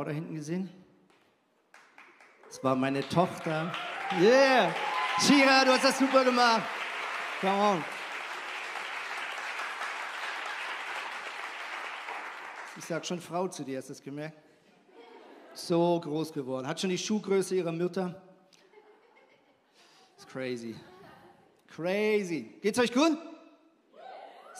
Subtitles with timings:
[0.00, 0.70] Frau da hinten gesehen?
[2.48, 3.70] Das war meine Tochter.
[4.18, 4.74] Yeah!
[5.18, 6.62] Shira, du hast das super gemacht.
[7.42, 7.84] Come on.
[12.78, 14.38] Ich sag schon Frau zu dir, hast du das gemerkt?
[15.52, 16.66] So groß geworden.
[16.66, 18.22] Hat schon die Schuhgröße ihrer Mutter.
[20.16, 20.76] It's crazy.
[21.76, 22.54] Crazy.
[22.62, 23.18] Geht's euch gut?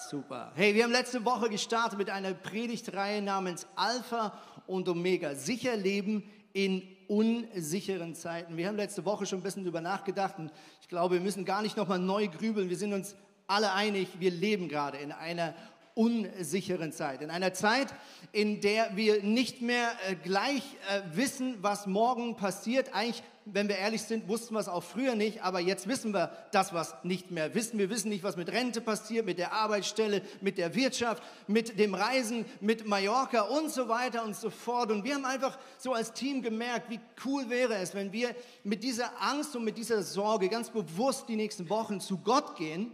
[0.08, 0.50] Super.
[0.54, 4.32] Hey, wir haben letzte Woche gestartet mit einer Predigtreihe namens Alpha
[4.66, 5.34] und Omega.
[5.34, 8.56] Sicher leben in unsicheren Zeiten.
[8.56, 11.60] Wir haben letzte Woche schon ein bisschen darüber nachgedacht und ich glaube, wir müssen gar
[11.60, 12.70] nicht nochmal neu grübeln.
[12.70, 13.14] Wir sind uns
[13.46, 15.54] alle einig, wir leben gerade in einer
[16.00, 17.20] unsicheren Zeit.
[17.20, 17.88] In einer Zeit,
[18.32, 22.94] in der wir nicht mehr äh, gleich äh, wissen, was morgen passiert.
[22.94, 26.32] Eigentlich, wenn wir ehrlich sind, wussten wir es auch früher nicht, aber jetzt wissen wir
[26.52, 27.78] das, was nicht mehr wissen.
[27.78, 31.94] Wir wissen nicht, was mit Rente passiert, mit der Arbeitsstelle, mit der Wirtschaft, mit dem
[31.94, 34.90] Reisen, mit Mallorca und so weiter und so fort.
[34.90, 38.34] Und wir haben einfach so als Team gemerkt, wie cool wäre es, wenn wir
[38.64, 42.92] mit dieser Angst und mit dieser Sorge ganz bewusst die nächsten Wochen zu Gott gehen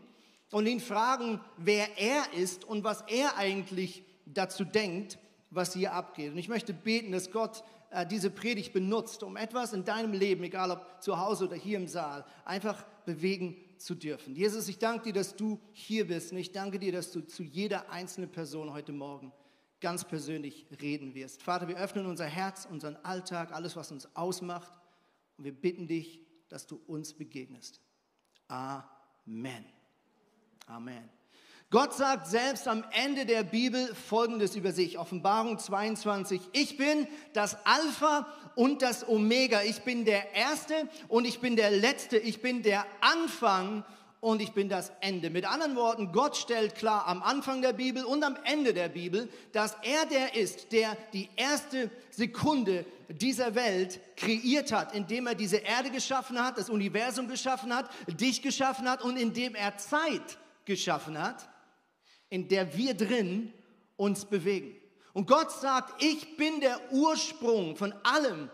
[0.50, 5.18] und ihn fragen, wer er ist und was er eigentlich dazu denkt,
[5.50, 6.32] was hier abgeht.
[6.32, 10.44] Und ich möchte beten, dass Gott äh, diese Predigt benutzt, um etwas in deinem Leben,
[10.44, 14.34] egal ob zu Hause oder hier im Saal, einfach bewegen zu dürfen.
[14.34, 17.42] Jesus, ich danke dir, dass du hier bist und ich danke dir, dass du zu
[17.42, 19.32] jeder einzelnen Person heute Morgen
[19.80, 21.42] ganz persönlich reden wirst.
[21.42, 24.72] Vater, wir öffnen unser Herz, unseren Alltag, alles, was uns ausmacht
[25.36, 27.80] und wir bitten dich, dass du uns begegnest.
[28.48, 29.75] Amen.
[30.66, 31.08] Amen.
[31.70, 37.56] Gott sagt selbst am Ende der Bibel Folgendes über sich, Offenbarung 22, ich bin das
[37.64, 40.74] Alpha und das Omega, ich bin der Erste
[41.08, 43.84] und ich bin der Letzte, ich bin der Anfang
[44.20, 45.30] und ich bin das Ende.
[45.30, 49.28] Mit anderen Worten, Gott stellt klar am Anfang der Bibel und am Ende der Bibel,
[49.52, 55.58] dass er der ist, der die erste Sekunde dieser Welt kreiert hat, indem er diese
[55.58, 61.18] Erde geschaffen hat, das Universum geschaffen hat, dich geschaffen hat und indem er Zeit geschaffen
[61.18, 61.48] hat,
[62.28, 63.52] in der wir drin
[63.96, 64.76] uns bewegen.
[65.14, 68.50] Und Gott sagt, ich bin der Ursprung von allem,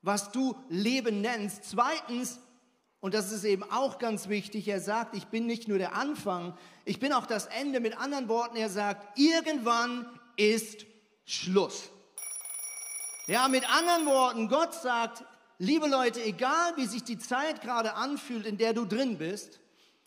[0.00, 1.64] was du Leben nennst.
[1.64, 2.38] Zweitens,
[3.00, 6.56] und das ist eben auch ganz wichtig, er sagt, ich bin nicht nur der Anfang,
[6.84, 7.80] ich bin auch das Ende.
[7.80, 10.86] Mit anderen Worten, er sagt, irgendwann ist
[11.24, 11.90] Schluss.
[13.26, 15.24] Ja, mit anderen Worten, Gott sagt,
[15.58, 19.60] liebe Leute, egal wie sich die Zeit gerade anfühlt, in der du drin bist,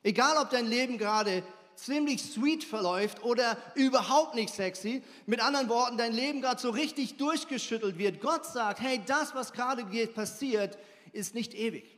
[0.03, 1.43] Egal, ob dein Leben gerade
[1.75, 7.17] ziemlich sweet verläuft oder überhaupt nicht sexy, mit anderen Worten, dein Leben gerade so richtig
[7.17, 8.21] durchgeschüttelt wird.
[8.21, 10.77] Gott sagt, hey, das, was gerade passiert,
[11.13, 11.97] ist nicht ewig,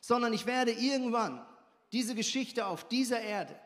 [0.00, 1.44] sondern ich werde irgendwann
[1.92, 3.58] diese Geschichte auf dieser Erde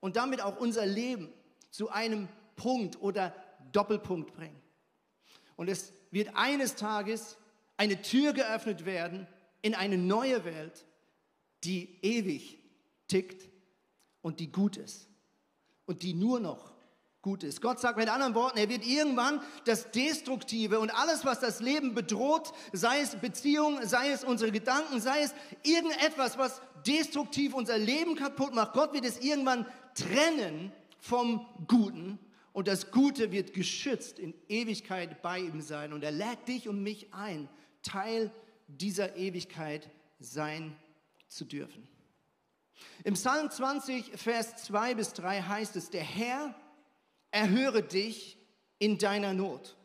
[0.00, 1.32] und damit auch unser Leben
[1.70, 3.34] zu einem Punkt oder
[3.72, 4.60] Doppelpunkt bringen.
[5.56, 7.36] Und es wird eines Tages
[7.76, 9.26] eine Tür geöffnet werden
[9.62, 10.84] in eine neue Welt,
[11.64, 12.57] die ewig
[13.08, 13.48] tickt
[14.22, 15.08] und die gut ist
[15.86, 16.72] und die nur noch
[17.22, 17.60] gut ist.
[17.60, 21.94] Gott sagt mit anderen Worten, er wird irgendwann das Destruktive und alles, was das Leben
[21.94, 28.14] bedroht, sei es Beziehungen, sei es unsere Gedanken, sei es irgendetwas, was destruktiv unser Leben
[28.14, 32.18] kaputt macht, Gott wird es irgendwann trennen vom Guten
[32.52, 36.82] und das Gute wird geschützt in Ewigkeit bei ihm sein und er lädt dich und
[36.82, 37.48] mich ein,
[37.82, 38.30] Teil
[38.68, 39.90] dieser Ewigkeit
[40.20, 40.76] sein
[41.28, 41.86] zu dürfen.
[43.04, 46.54] Im Psalm 20, Vers 2 bis 3 heißt es, der Herr
[47.30, 48.38] erhöre dich
[48.78, 49.76] in deiner Not.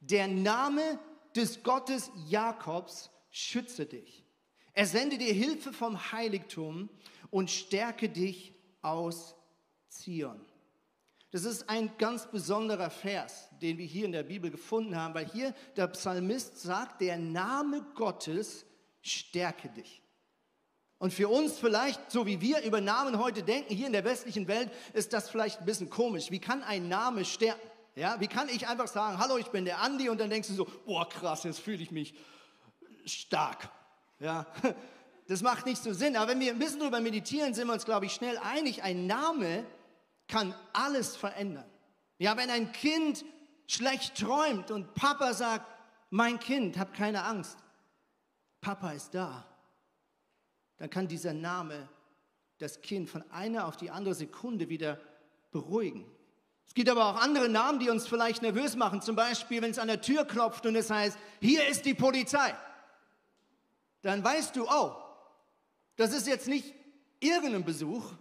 [0.00, 0.98] Der Name
[1.34, 4.24] des Gottes Jakobs schütze dich.
[4.72, 6.88] Er sende dir Hilfe vom Heiligtum
[7.30, 9.34] und stärke dich aus
[9.88, 10.40] Zion.
[11.30, 15.30] Das ist ein ganz besonderer Vers, den wir hier in der Bibel gefunden haben, weil
[15.30, 18.64] hier der Psalmist sagt, der Name Gottes
[19.02, 20.02] stärke dich.
[20.98, 24.48] Und für uns vielleicht, so wie wir über Namen heute denken, hier in der westlichen
[24.48, 26.30] Welt, ist das vielleicht ein bisschen komisch.
[26.30, 27.60] Wie kann ein Name stärken?
[27.94, 30.54] Ja, wie kann ich einfach sagen, hallo, ich bin der Andi und dann denkst du
[30.54, 32.14] so, boah, krass, jetzt fühle ich mich
[33.04, 33.70] stark.
[34.20, 34.46] Ja,
[35.28, 36.16] Das macht nicht so Sinn.
[36.16, 38.82] Aber wenn wir ein bisschen darüber meditieren, sind wir uns, glaube ich, schnell einig.
[38.82, 39.64] Ein Name
[40.26, 41.70] kann alles verändern.
[42.16, 43.24] Ja, wenn ein Kind
[43.66, 45.66] schlecht träumt und Papa sagt,
[46.08, 47.58] mein Kind, hab keine Angst,
[48.62, 49.44] Papa ist da,
[50.78, 51.88] dann kann dieser Name
[52.58, 54.98] das Kind von einer auf die andere Sekunde wieder
[55.50, 56.04] beruhigen.
[56.66, 59.00] Es gibt aber auch andere Namen, die uns vielleicht nervös machen.
[59.00, 62.54] Zum Beispiel, wenn es an der Tür klopft und es heißt, hier ist die Polizei.
[64.02, 64.94] Dann weißt du, oh,
[65.96, 66.74] das ist jetzt nicht
[67.20, 68.12] irgendein Besuch,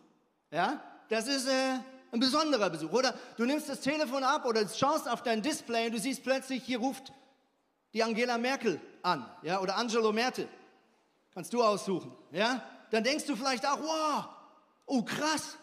[0.50, 1.80] ja, das ist äh,
[2.12, 2.92] ein besonderer Besuch.
[2.92, 6.64] Oder du nimmst das Telefon ab oder schaust auf dein Display und du siehst plötzlich,
[6.64, 7.14] hier ruft
[7.94, 10.48] die Angela Merkel an, ja, oder Angelo Merkel.
[11.38, 12.64] Kannst du aussuchen, ja?
[12.90, 14.26] Dann denkst du vielleicht auch, wow,
[14.88, 15.56] oh krass,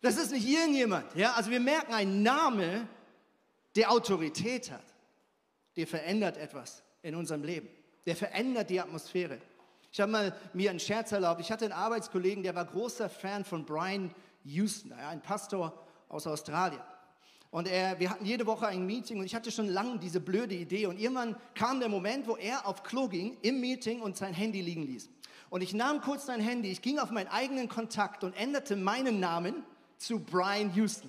[0.00, 1.34] das ist nicht irgendjemand, ja?
[1.34, 2.88] Also wir merken, ein Name,
[3.76, 4.82] der Autorität hat,
[5.76, 7.68] der verändert etwas in unserem Leben.
[8.06, 9.38] Der verändert die Atmosphäre.
[9.92, 11.40] Ich habe mal mir einen Scherz erlaubt.
[11.40, 14.12] Ich hatte einen Arbeitskollegen, der war großer Fan von Brian
[14.42, 16.82] Houston, ein Pastor aus Australien.
[17.54, 20.56] Und er, wir hatten jede Woche ein Meeting und ich hatte schon lange diese blöde
[20.56, 20.86] Idee.
[20.86, 24.60] Und irgendwann kam der Moment, wo er auf Klo ging im Meeting und sein Handy
[24.60, 25.08] liegen ließ.
[25.50, 29.20] Und ich nahm kurz sein Handy, ich ging auf meinen eigenen Kontakt und änderte meinen
[29.20, 29.62] Namen
[29.98, 31.08] zu Brian Houston,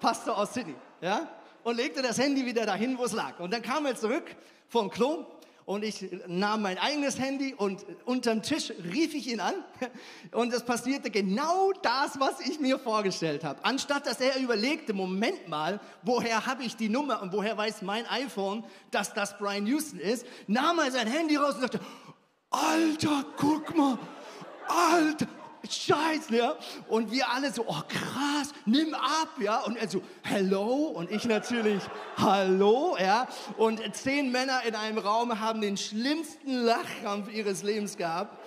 [0.00, 0.74] Pastor aus Sydney.
[1.02, 1.28] Ja?
[1.62, 3.38] Und legte das Handy wieder dahin, wo es lag.
[3.38, 4.34] Und dann kam er zurück
[4.68, 5.26] vom Klo
[5.66, 9.54] und ich nahm mein eigenes Handy und unterm Tisch rief ich ihn an
[10.32, 13.64] und es passierte genau das, was ich mir vorgestellt habe.
[13.64, 18.06] Anstatt dass er überlegte, Moment mal, woher habe ich die Nummer und woher weiß mein
[18.06, 21.80] iPhone, dass das Brian Houston ist, nahm er sein Handy raus und sagte,
[22.50, 23.98] Alter, guck mal,
[24.68, 25.26] Alter,
[25.68, 26.56] Scheiße, ja.
[26.88, 29.60] Und wir alle so, oh krass, nimm ab, ja.
[29.60, 30.86] Und er so, hello.
[30.94, 31.82] Und ich natürlich,
[32.16, 33.26] hallo, ja.
[33.56, 38.38] Und zehn Männer in einem Raum haben den schlimmsten Lachkampf ihres Lebens gehabt.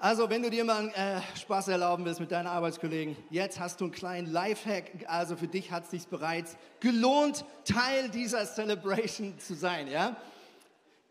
[0.00, 3.84] Also, wenn du dir mal äh, Spaß erlauben willst mit deinen Arbeitskollegen, jetzt hast du
[3.84, 4.90] einen kleinen Lifehack.
[5.06, 10.14] Also, für dich hat es sich bereits gelohnt, Teil dieser Celebration zu sein, ja.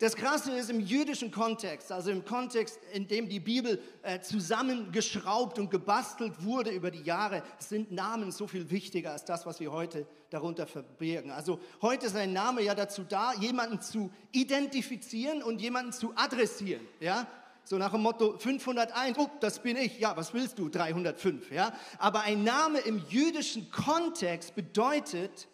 [0.04, 5.58] Das Krasse ist im jüdischen Kontext, also im Kontext, in dem die Bibel äh, zusammengeschraubt
[5.58, 9.72] und gebastelt wurde über die Jahre, sind Namen so viel wichtiger als das, was wir
[9.72, 11.30] heute darunter verbirgen.
[11.30, 16.86] Also heute ist ein Name ja dazu da, jemanden zu identifizieren und jemanden zu adressieren.
[17.00, 17.26] Ja?
[17.64, 20.00] So nach dem Motto 501, oh, das bin ich.
[20.00, 20.68] Ja, was willst du?
[20.68, 21.50] 305.
[21.50, 21.72] Ja?
[21.96, 25.48] Aber ein Name im jüdischen Kontext bedeutet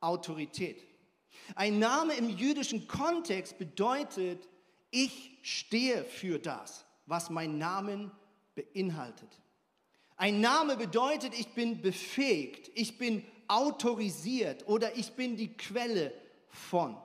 [0.00, 0.84] Autorität.
[1.54, 4.48] Ein Name im jüdischen Kontext bedeutet,
[4.90, 8.10] ich stehe für das, was mein Name
[8.54, 9.28] beinhaltet.
[10.16, 16.12] Ein Name bedeutet, ich bin befähigt, ich bin autorisiert oder ich bin die Quelle
[16.48, 16.96] von.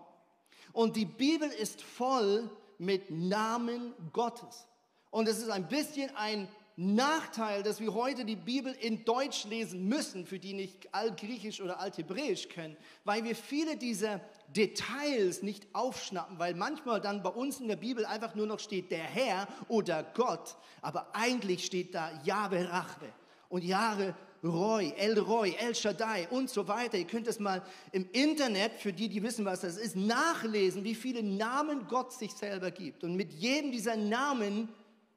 [0.72, 4.68] Und die Bibel ist voll mit Namen Gottes.
[5.12, 6.48] Und es ist ein bisschen ein
[6.82, 11.82] Nachteil, dass wir heute die Bibel in Deutsch lesen müssen, für die nicht Altgriechisch oder
[11.82, 14.22] Althebräisch können, weil wir viele dieser
[14.56, 18.92] Details nicht aufschnappen, weil manchmal dann bei uns in der Bibel einfach nur noch steht
[18.92, 23.10] der Herr oder Gott, aber eigentlich steht da Jahwe Rachwe
[23.50, 26.98] und Jahwe Roy, El Roy, El Shaddai und so weiter.
[26.98, 27.62] Ihr könnt es mal
[27.92, 32.32] im Internet, für die, die wissen, was das ist, nachlesen, wie viele Namen Gott sich
[32.32, 33.04] selber gibt.
[33.04, 34.70] Und mit jedem dieser Namen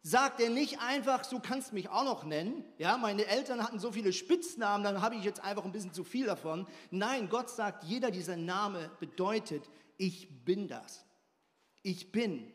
[0.02, 2.64] sagt er nicht einfach, so kannst mich auch noch nennen.
[2.78, 6.04] Ja, meine Eltern hatten so viele Spitznamen, dann habe ich jetzt einfach ein bisschen zu
[6.04, 6.66] viel davon.
[6.90, 11.04] Nein, Gott sagt, jeder dieser Name bedeutet, ich bin das.
[11.82, 12.52] Ich bin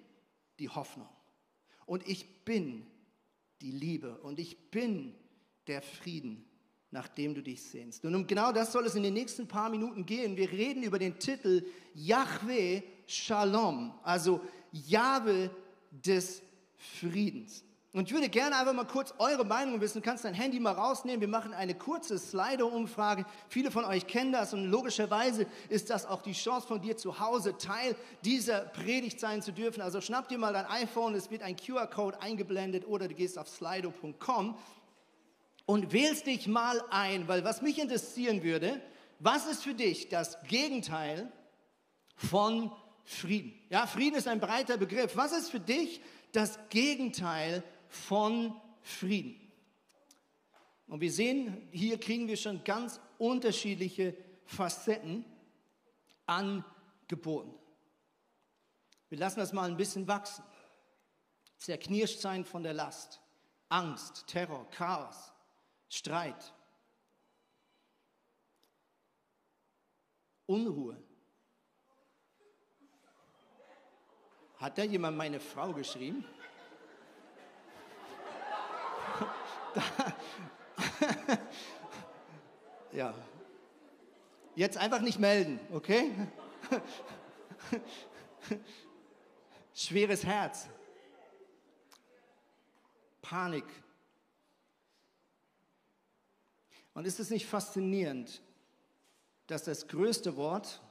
[0.60, 1.08] die Hoffnung.
[1.86, 2.86] Und ich bin
[3.62, 4.18] die Liebe.
[4.20, 5.16] Und ich bin
[5.68, 6.46] der Frieden,
[6.92, 8.04] nach dem du dich sehnst.
[8.04, 10.36] Und um genau das soll es in den nächsten paar Minuten gehen.
[10.36, 15.50] Wir reden über den Titel Yahweh Shalom, also Jahwe
[15.92, 16.42] des
[16.78, 17.64] Friedens.
[17.94, 20.02] Und ich würde gerne einfach mal kurz eure Meinung wissen.
[20.02, 21.20] Du kannst dein Handy mal rausnehmen.
[21.20, 23.26] Wir machen eine kurze Slido-Umfrage.
[23.50, 27.20] Viele von euch kennen das und logischerweise ist das auch die Chance von dir zu
[27.20, 29.82] Hause Teil dieser Predigt sein zu dürfen.
[29.82, 33.48] Also schnapp dir mal dein iPhone, es wird ein QR-Code eingeblendet oder du gehst auf
[33.48, 34.56] slido.com
[35.66, 38.80] und wählst dich mal ein, weil was mich interessieren würde,
[39.20, 41.32] was ist für dich das Gegenteil
[42.16, 42.72] von
[43.04, 43.54] Frieden?
[43.70, 45.16] Ja, Frieden ist ein breiter Begriff.
[45.16, 46.00] Was ist für dich
[46.32, 49.40] das Gegenteil von Frieden.
[50.88, 54.16] Und wir sehen, hier kriegen wir schon ganz unterschiedliche
[54.46, 55.26] Facetten
[56.26, 57.54] angeboten.
[59.10, 60.44] Wir lassen das mal ein bisschen wachsen.
[61.58, 63.20] Zerknirscht sein von der Last,
[63.70, 65.34] Angst, Terror, Chaos,
[65.90, 66.54] Streit,
[70.46, 70.98] Unruhe,
[74.60, 76.24] Hat da jemand meine Frau geschrieben?
[82.92, 83.16] ja.
[84.56, 86.12] Jetzt einfach nicht melden, okay?
[89.76, 90.68] Schweres Herz.
[93.22, 93.66] Panik.
[96.96, 98.42] Und ist es nicht faszinierend,
[99.46, 100.82] dass das größte Wort,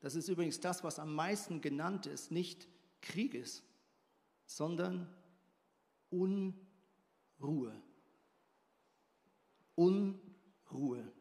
[0.00, 2.68] das ist übrigens das, was am meisten genannt ist, nicht
[3.00, 3.64] Krieg ist,
[4.46, 5.12] sondern
[6.10, 6.54] Unruhe.
[9.74, 11.12] Unruhe.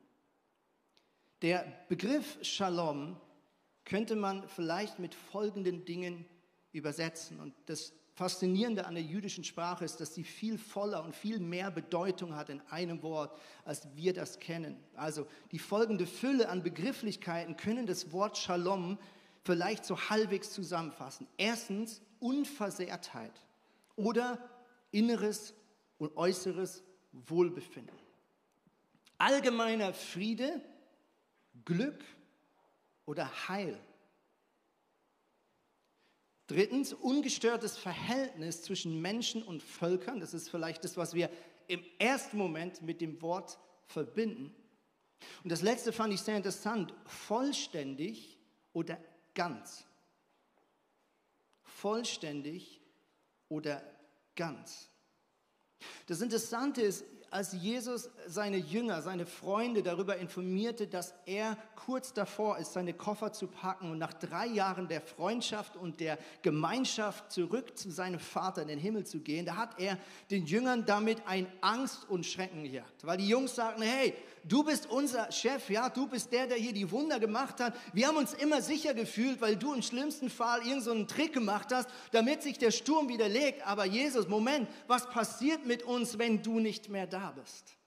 [1.42, 3.20] Der Begriff Shalom
[3.86, 6.26] könnte man vielleicht mit folgenden Dingen
[6.72, 7.40] übersetzen.
[7.40, 11.70] Und das Faszinierende an der jüdischen Sprache ist, dass sie viel voller und viel mehr
[11.70, 14.76] Bedeutung hat in einem Wort, als wir das kennen.
[14.96, 18.98] Also die folgende Fülle an Begrifflichkeiten können das Wort Shalom
[19.48, 21.26] vielleicht so halbwegs zusammenfassen.
[21.38, 23.32] Erstens Unversehrtheit
[23.96, 24.38] oder
[24.92, 25.54] inneres
[25.98, 27.98] und äußeres Wohlbefinden.
[29.18, 30.62] Allgemeiner Friede,
[31.64, 32.04] Glück
[33.06, 33.80] oder Heil.
[36.48, 40.20] Drittens, ungestörtes Verhältnis zwischen Menschen und Völkern.
[40.20, 41.30] Das ist vielleicht das, was wir
[41.68, 44.54] im ersten Moment mit dem Wort verbinden.
[45.44, 46.94] Und das letzte fand ich sehr interessant.
[47.06, 48.38] Vollständig
[48.74, 48.98] oder
[49.38, 49.86] ganz.
[51.62, 52.82] Vollständig
[53.50, 53.84] oder
[54.36, 54.90] ganz.
[56.08, 62.58] Das Interessante ist, als Jesus seine Jünger, seine Freunde darüber informierte, dass er kurz davor
[62.58, 67.78] ist, seine Koffer zu packen und nach drei Jahren der Freundschaft und der Gemeinschaft zurück
[67.78, 69.98] zu seinem Vater in den Himmel zu gehen, da hat er
[70.32, 73.06] den Jüngern damit ein Angst und Schrecken gejagt.
[73.06, 76.74] Weil die Jungs sagten, hey, du bist unser Chef, ja, du bist der, der hier
[76.74, 77.76] die Wunder gemacht hat.
[77.94, 81.70] Wir haben uns immer sicher gefühlt, weil du im schlimmsten Fall irgendeinen so Trick gemacht
[81.74, 83.66] hast, damit sich der Sturm widerlegt.
[83.66, 87.78] Aber Jesus, Moment, was passiert mit uns, wenn du nicht mehr da bist?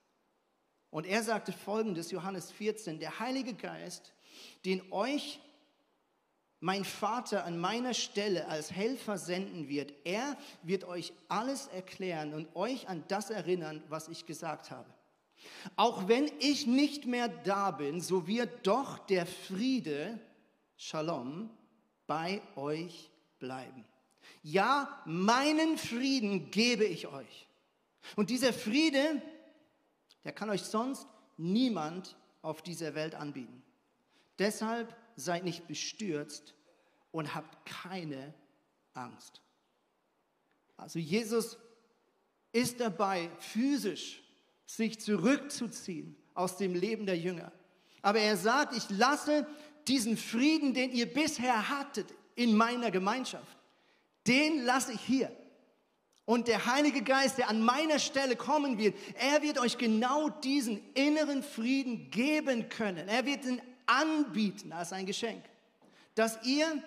[0.90, 4.12] Und er sagte folgendes, Johannes 14, der Heilige Geist,
[4.64, 5.40] den euch
[6.60, 12.54] mein Vater an meiner Stelle als Helfer senden wird, er wird euch alles erklären und
[12.54, 14.88] euch an das erinnern, was ich gesagt habe.
[15.76, 20.18] Auch wenn ich nicht mehr da bin, so wird doch der Friede,
[20.76, 21.50] Shalom,
[22.06, 23.84] bei euch bleiben.
[24.42, 27.49] Ja, meinen Frieden gebe ich euch.
[28.16, 29.22] Und dieser Friede,
[30.24, 33.62] der kann euch sonst niemand auf dieser Welt anbieten.
[34.38, 36.54] Deshalb seid nicht bestürzt
[37.12, 38.34] und habt keine
[38.94, 39.42] Angst.
[40.76, 41.58] Also Jesus
[42.52, 44.22] ist dabei, physisch
[44.66, 47.52] sich zurückzuziehen aus dem Leben der Jünger.
[48.02, 49.46] Aber er sagt, ich lasse
[49.86, 53.58] diesen Frieden, den ihr bisher hattet in meiner Gemeinschaft,
[54.26, 55.36] den lasse ich hier.
[56.30, 60.80] Und der Heilige Geist, der an meiner Stelle kommen wird, er wird euch genau diesen
[60.94, 63.08] inneren Frieden geben können.
[63.08, 65.42] Er wird ihn anbieten als ein Geschenk,
[66.14, 66.84] dass ihr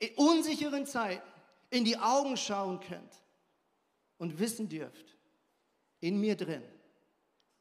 [0.00, 1.22] in unsicheren Zeiten
[1.70, 3.22] in die Augen schauen könnt
[4.18, 5.16] und wissen dürft,
[6.00, 6.64] in mir drin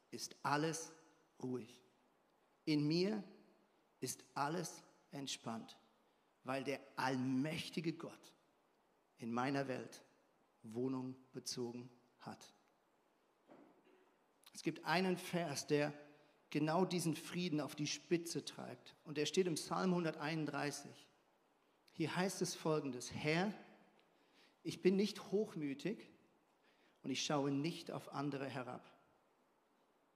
[0.10, 0.92] ist alles
[1.44, 1.80] ruhig.
[2.66, 3.24] In mir
[4.00, 5.78] ist alles entspannt,
[6.46, 8.34] weil der allmächtige Gott
[9.20, 10.02] in meiner Welt
[10.64, 11.90] Wohnung bezogen
[12.20, 12.54] hat.
[14.54, 15.94] Es gibt einen Vers, der
[16.50, 18.96] genau diesen Frieden auf die Spitze treibt.
[19.04, 20.92] Und der steht im Psalm 131.
[21.94, 23.54] Hier heißt es folgendes, Herr,
[24.64, 26.10] ich bin nicht hochmütig
[27.02, 28.86] und ich schaue nicht auf andere herab.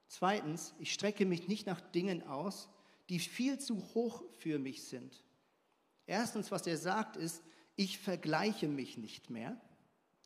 [0.08, 2.70] Zweitens, ich strecke mich nicht nach Dingen aus,
[3.10, 5.24] die viel zu hoch für mich sind.
[6.06, 7.44] Erstens, was er sagt, ist,
[7.76, 9.60] ich vergleiche mich nicht mehr.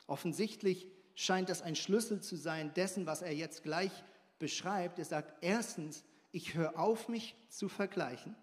[0.10, 3.92] Offensichtlich scheint das ein Schlüssel zu sein dessen, was er jetzt gleich
[4.40, 5.00] beschreibt.
[5.00, 8.36] Er sagt, erstens, ich höre auf, mich zu vergleichen.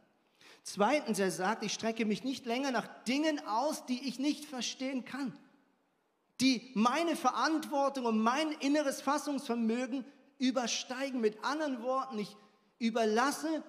[0.62, 5.04] Zweitens, er sagt, ich strecke mich nicht länger nach Dingen aus, die ich nicht verstehen
[5.04, 5.36] kann,
[6.40, 10.04] die meine Verantwortung und mein inneres Fassungsvermögen
[10.38, 11.20] übersteigen.
[11.20, 12.36] Mit anderen Worten, ich
[12.78, 13.62] überlasse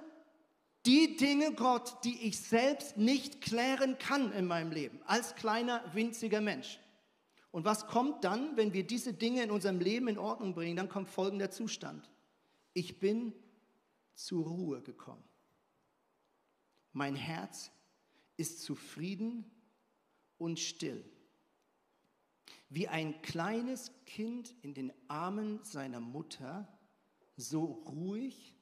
[0.86, 6.42] die Dinge Gott, die ich selbst nicht klären kann in meinem Leben, als kleiner, winziger
[6.42, 6.80] Mensch.
[7.58, 10.76] Und was kommt dann, wenn wir diese Dinge in unserem Leben in Ordnung bringen?
[10.76, 12.08] Dann kommt folgender Zustand.
[12.76, 13.34] Ich bin
[14.14, 15.24] zur Ruhe gekommen.
[16.94, 17.72] Mein Herz
[18.36, 19.44] ist zufrieden
[20.38, 21.04] und still.
[22.70, 26.68] Wie ein kleines Kind in den Armen seiner Mutter,
[27.38, 28.54] so ruhig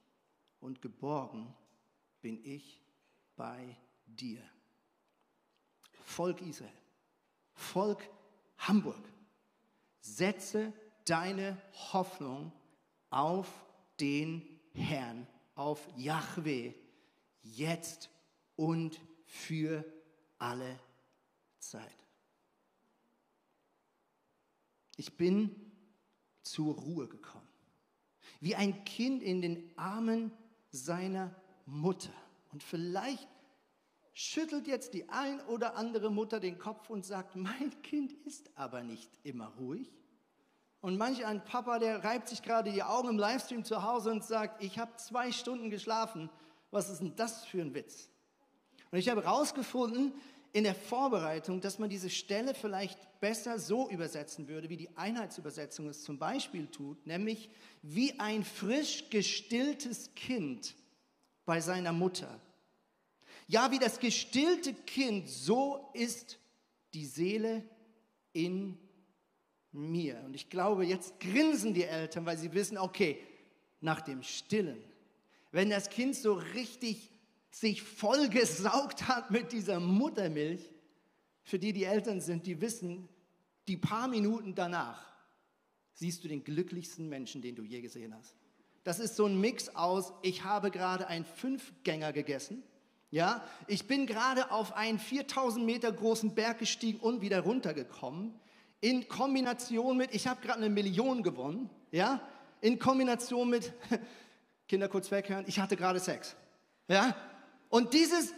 [0.58, 1.54] und geborgen
[2.22, 2.80] bin ich
[3.36, 3.76] bei
[4.06, 4.40] dir.
[6.02, 6.72] Volk Israel,
[7.52, 8.08] Volk
[8.58, 9.02] Hamburg,
[10.00, 10.72] setze
[11.04, 11.56] deine
[11.92, 12.52] Hoffnung
[13.10, 13.48] auf
[14.00, 16.74] den Herrn, auf Yahweh,
[17.42, 18.10] jetzt
[18.56, 19.84] und für
[20.38, 20.78] alle
[21.58, 21.96] Zeit.
[24.96, 25.54] Ich bin
[26.42, 27.48] zur Ruhe gekommen,
[28.40, 30.32] wie ein Kind in den Armen
[30.70, 31.34] seiner
[31.66, 32.12] Mutter.
[32.52, 33.28] Und vielleicht
[34.18, 38.82] schüttelt jetzt die ein oder andere Mutter den Kopf und sagt, mein Kind ist aber
[38.82, 39.92] nicht immer ruhig.
[40.80, 44.24] Und manch ein Papa, der reibt sich gerade die Augen im Livestream zu Hause und
[44.24, 46.30] sagt, ich habe zwei Stunden geschlafen.
[46.70, 48.08] Was ist denn das für ein Witz?
[48.90, 50.14] Und ich habe herausgefunden
[50.54, 55.88] in der Vorbereitung, dass man diese Stelle vielleicht besser so übersetzen würde, wie die Einheitsübersetzung
[55.88, 57.50] es zum Beispiel tut, nämlich
[57.82, 60.74] wie ein frisch gestilltes Kind
[61.44, 62.40] bei seiner Mutter.
[63.46, 66.38] Ja, wie das gestillte Kind, so ist
[66.94, 67.62] die Seele
[68.32, 68.78] in
[69.72, 70.20] mir.
[70.24, 73.18] Und ich glaube, jetzt grinsen die Eltern, weil sie wissen, okay,
[73.80, 74.82] nach dem Stillen,
[75.52, 77.10] wenn das Kind so richtig
[77.50, 80.74] sich vollgesaugt hat mit dieser Muttermilch,
[81.42, 83.08] für die die Eltern sind, die wissen,
[83.68, 85.06] die paar Minuten danach
[85.92, 88.34] siehst du den glücklichsten Menschen, den du je gesehen hast.
[88.84, 92.62] Das ist so ein Mix aus, ich habe gerade einen Fünfgänger gegessen,
[93.10, 98.34] ja, ich bin gerade auf einen 4000 Meter großen Berg gestiegen und wieder runtergekommen,
[98.80, 102.20] in Kombination mit, ich habe gerade eine Million gewonnen, ja,
[102.60, 103.72] in Kombination mit,
[104.68, 106.36] Kinder kurz weghören, ich hatte gerade Sex,
[106.88, 107.16] ja,
[107.68, 108.34] und dieses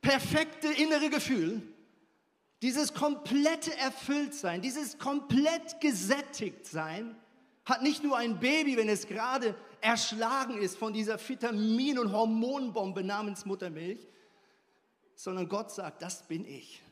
[0.00, 1.62] perfekte innere Gefühl,
[2.62, 7.16] dieses komplette Erfülltsein, dieses komplett gesättigt sein,
[7.64, 13.02] hat nicht nur ein Baby, wenn es gerade erschlagen ist von dieser Vitamin- und Hormonbombe
[13.02, 14.06] namens Muttermilch,
[15.14, 16.82] sondern Gott sagt, das bin ich.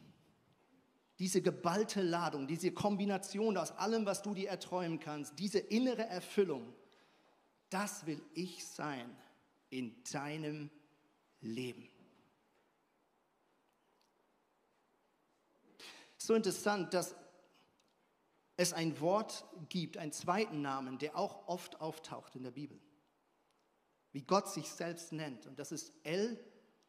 [1.19, 6.75] Diese geballte Ladung, diese Kombination aus allem, was du dir erträumen kannst, diese innere Erfüllung,
[7.69, 9.17] das will ich sein
[9.69, 10.71] in deinem
[11.41, 11.89] Leben.
[16.17, 17.15] So interessant, dass
[18.61, 22.79] es ein Wort gibt, einen zweiten Namen, der auch oft auftaucht in der Bibel.
[24.13, 25.47] Wie Gott sich selbst nennt.
[25.47, 26.39] Und das ist El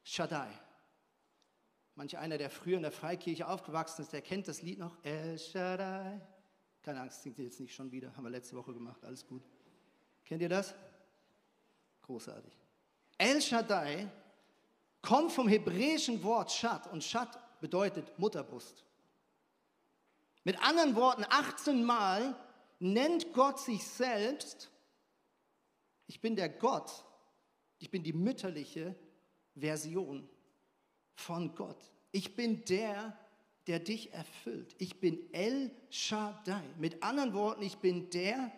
[0.03, 0.49] Shaddai.
[1.95, 4.97] Manch einer, der früher in der Freikirche aufgewachsen ist, der kennt das Lied noch.
[5.03, 6.19] El Shaddai.
[6.81, 8.13] Keine Angst, singt ihr jetzt nicht schon wieder.
[8.17, 9.05] Haben wir letzte Woche gemacht.
[9.05, 9.43] Alles gut.
[10.25, 10.75] Kennt ihr das?
[12.01, 12.51] Großartig.
[13.17, 14.11] El Shaddai
[15.01, 18.83] kommt vom hebräischen Wort Shad und Shad bedeutet Mutterbrust.
[20.43, 22.35] Mit anderen Worten, 18 Mal
[22.79, 24.71] nennt Gott sich selbst,
[26.07, 27.05] ich bin der Gott,
[27.77, 28.95] ich bin die mütterliche
[29.55, 30.27] Version
[31.15, 31.91] von Gott.
[32.11, 33.17] Ich bin der,
[33.67, 34.75] der dich erfüllt.
[34.79, 36.63] Ich bin El Shaddai.
[36.77, 38.51] Mit anderen Worten, ich bin der,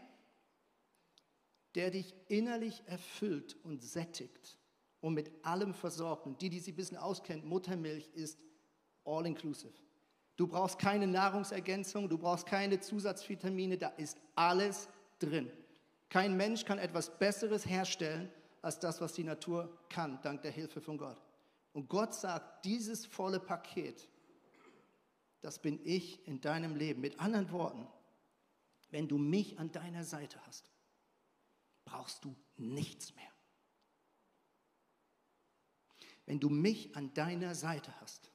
[1.76, 4.58] der dich innerlich erfüllt und sättigt
[5.02, 6.26] und mit allem versorgt.
[6.26, 8.40] Und die, die sie ein bisschen auskennt, Muttermilch ist
[9.04, 9.74] all inclusive.
[10.36, 15.52] Du brauchst keine Nahrungsergänzung, du brauchst keine Zusatzvitamine, da ist alles drin.
[16.10, 20.82] Kein Mensch kann etwas Besseres herstellen als das, was die Natur kann, dank der Hilfe
[20.82, 21.22] von Gott.
[21.74, 24.08] Und Gott sagt, dieses volle Paket,
[25.42, 27.02] das bin ich in deinem Leben.
[27.02, 27.88] Mit anderen Worten,
[28.90, 30.72] wenn du mich an deiner Seite hast,
[31.84, 33.32] brauchst du nichts mehr.
[36.26, 38.32] Wenn du mich an deiner Seite hast,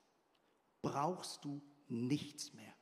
[0.83, 2.75] brauchst du nichts mehr.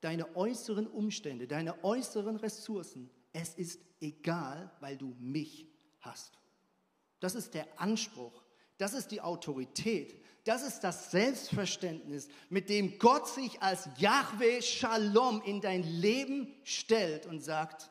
[0.00, 5.68] Deine äußeren Umstände, deine äußeren Ressourcen, es ist egal, weil du mich
[6.00, 6.38] hast.
[7.20, 8.44] Das ist der Anspruch,
[8.78, 15.42] das ist die Autorität, das ist das Selbstverständnis, mit dem Gott sich als Yahweh Shalom
[15.42, 17.90] in dein Leben stellt und sagt,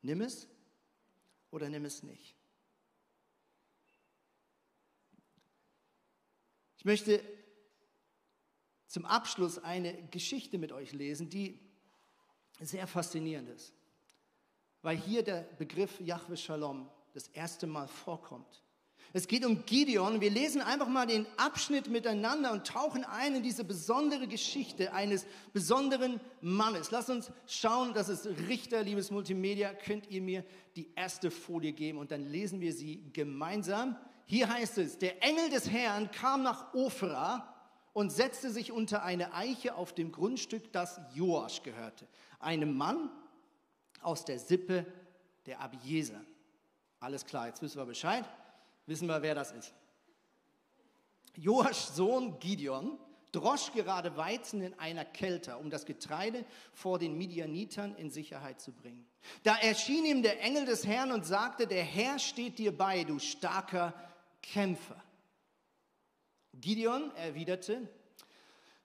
[0.00, 0.48] nimm es
[1.50, 2.36] oder nimm es nicht.
[6.78, 7.22] Ich möchte
[8.92, 11.58] zum Abschluss eine Geschichte mit euch lesen, die
[12.60, 13.72] sehr faszinierend ist,
[14.82, 18.62] weil hier der Begriff Yahweh Shalom das erste Mal vorkommt.
[19.14, 20.20] Es geht um Gideon.
[20.20, 25.24] Wir lesen einfach mal den Abschnitt miteinander und tauchen ein in diese besondere Geschichte eines
[25.54, 26.90] besonderen Mannes.
[26.90, 29.72] Lass uns schauen, das ist Richter, liebes Multimedia.
[29.72, 30.44] Könnt ihr mir
[30.76, 33.96] die erste Folie geben und dann lesen wir sie gemeinsam.
[34.26, 37.51] Hier heißt es, der Engel des Herrn kam nach Ofra
[37.92, 42.06] und setzte sich unter eine Eiche auf dem Grundstück, das Joasch gehörte,
[42.38, 43.10] einem Mann
[44.00, 44.86] aus der Sippe
[45.46, 46.20] der Abieser.
[47.00, 48.24] Alles klar, jetzt wissen wir Bescheid,
[48.86, 49.74] wissen wir, wer das ist.
[51.36, 52.98] Joaschs Sohn Gideon
[53.32, 58.72] drosch gerade Weizen in einer Kälte, um das Getreide vor den Midianitern in Sicherheit zu
[58.72, 59.06] bringen.
[59.42, 63.18] Da erschien ihm der Engel des Herrn und sagte, der Herr steht dir bei, du
[63.18, 63.94] starker
[64.42, 65.02] Kämpfer.
[66.54, 67.88] Gideon erwiderte,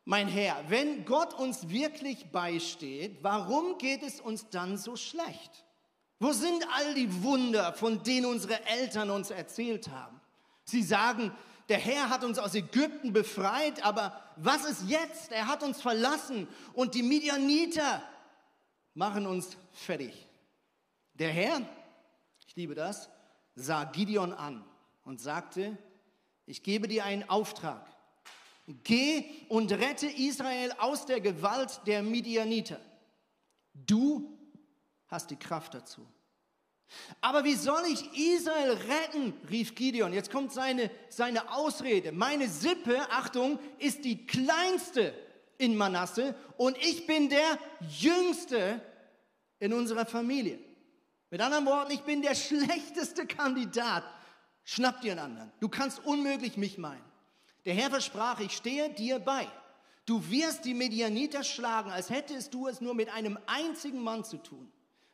[0.05, 5.65] mein Herr, wenn Gott uns wirklich beisteht, warum geht es uns dann so schlecht?
[6.19, 10.19] Wo sind all die Wunder, von denen unsere Eltern uns erzählt haben?
[10.63, 11.31] Sie sagen,
[11.69, 15.31] der Herr hat uns aus Ägypten befreit, aber was ist jetzt?
[15.31, 18.01] Er hat uns verlassen und die Midianiter
[18.93, 20.27] machen uns fertig.
[21.15, 21.61] Der Herr,
[22.47, 23.09] ich liebe das,
[23.55, 24.63] sah Gideon an
[25.03, 25.77] und sagte,
[26.47, 27.85] ich gebe dir einen Auftrag.
[28.83, 32.79] Geh und rette Israel aus der Gewalt der Midianiter.
[33.73, 34.37] Du
[35.07, 36.05] hast die Kraft dazu.
[37.21, 39.33] Aber wie soll ich Israel retten?
[39.49, 40.13] rief Gideon.
[40.13, 42.11] Jetzt kommt seine, seine Ausrede.
[42.11, 45.13] Meine Sippe, Achtung, ist die kleinste
[45.57, 48.81] in Manasse und ich bin der jüngste
[49.59, 50.59] in unserer Familie.
[51.29, 54.03] Mit anderen Worten, ich bin der schlechteste Kandidat.
[54.69, 55.51] Schnapp dir einen anderen.
[55.61, 57.01] Du kannst unmöglich mich meinen.
[57.63, 59.47] Der Herr versprach, ich stehe dir bei.
[60.05, 64.35] Du wirst die Medianiter schlagen, als hättest du es nur mit einem einzigen Mann zu
[64.35, 64.69] tun.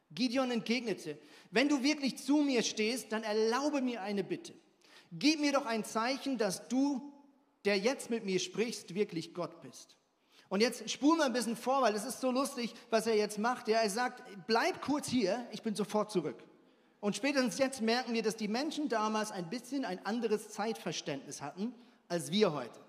[0.10, 1.20] Gideon entgegnete,
[1.52, 4.56] wenn du wirklich zu mir stehst, dann erlaube mir eine Bitte.
[5.12, 7.14] Gib mir doch ein Zeichen, dass du,
[7.64, 9.98] der jetzt mit mir sprichst, wirklich Gott bist.
[10.50, 13.38] Und jetzt spulen wir ein bisschen vor, weil es ist so lustig, was er jetzt
[13.38, 13.68] macht.
[13.68, 16.44] Ja, er sagt, bleib kurz hier, ich bin sofort zurück.
[17.04, 21.76] Und spätestens jetzt merken wir, dass die Menschen damals ein bisschen ein anderes Zeitverständnis hatten
[22.08, 22.80] als wir heute.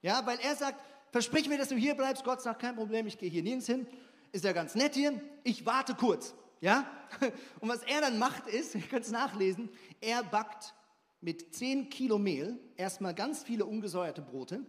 [0.00, 2.22] Ja, weil er sagt, versprich mir, dass du hier bleibst.
[2.22, 3.88] Gott sagt, kein Problem, ich gehe hier nirgends hin.
[4.30, 5.20] Ist ja ganz nett hier.
[5.42, 6.34] Ich warte kurz.
[6.60, 6.88] Ja?
[7.58, 9.68] Und was er dann macht ist, ihr könnt es nachlesen,
[10.00, 10.72] er backt
[11.20, 14.64] mit 10 Kilo Mehl erstmal ganz viele ungesäuerte Brote.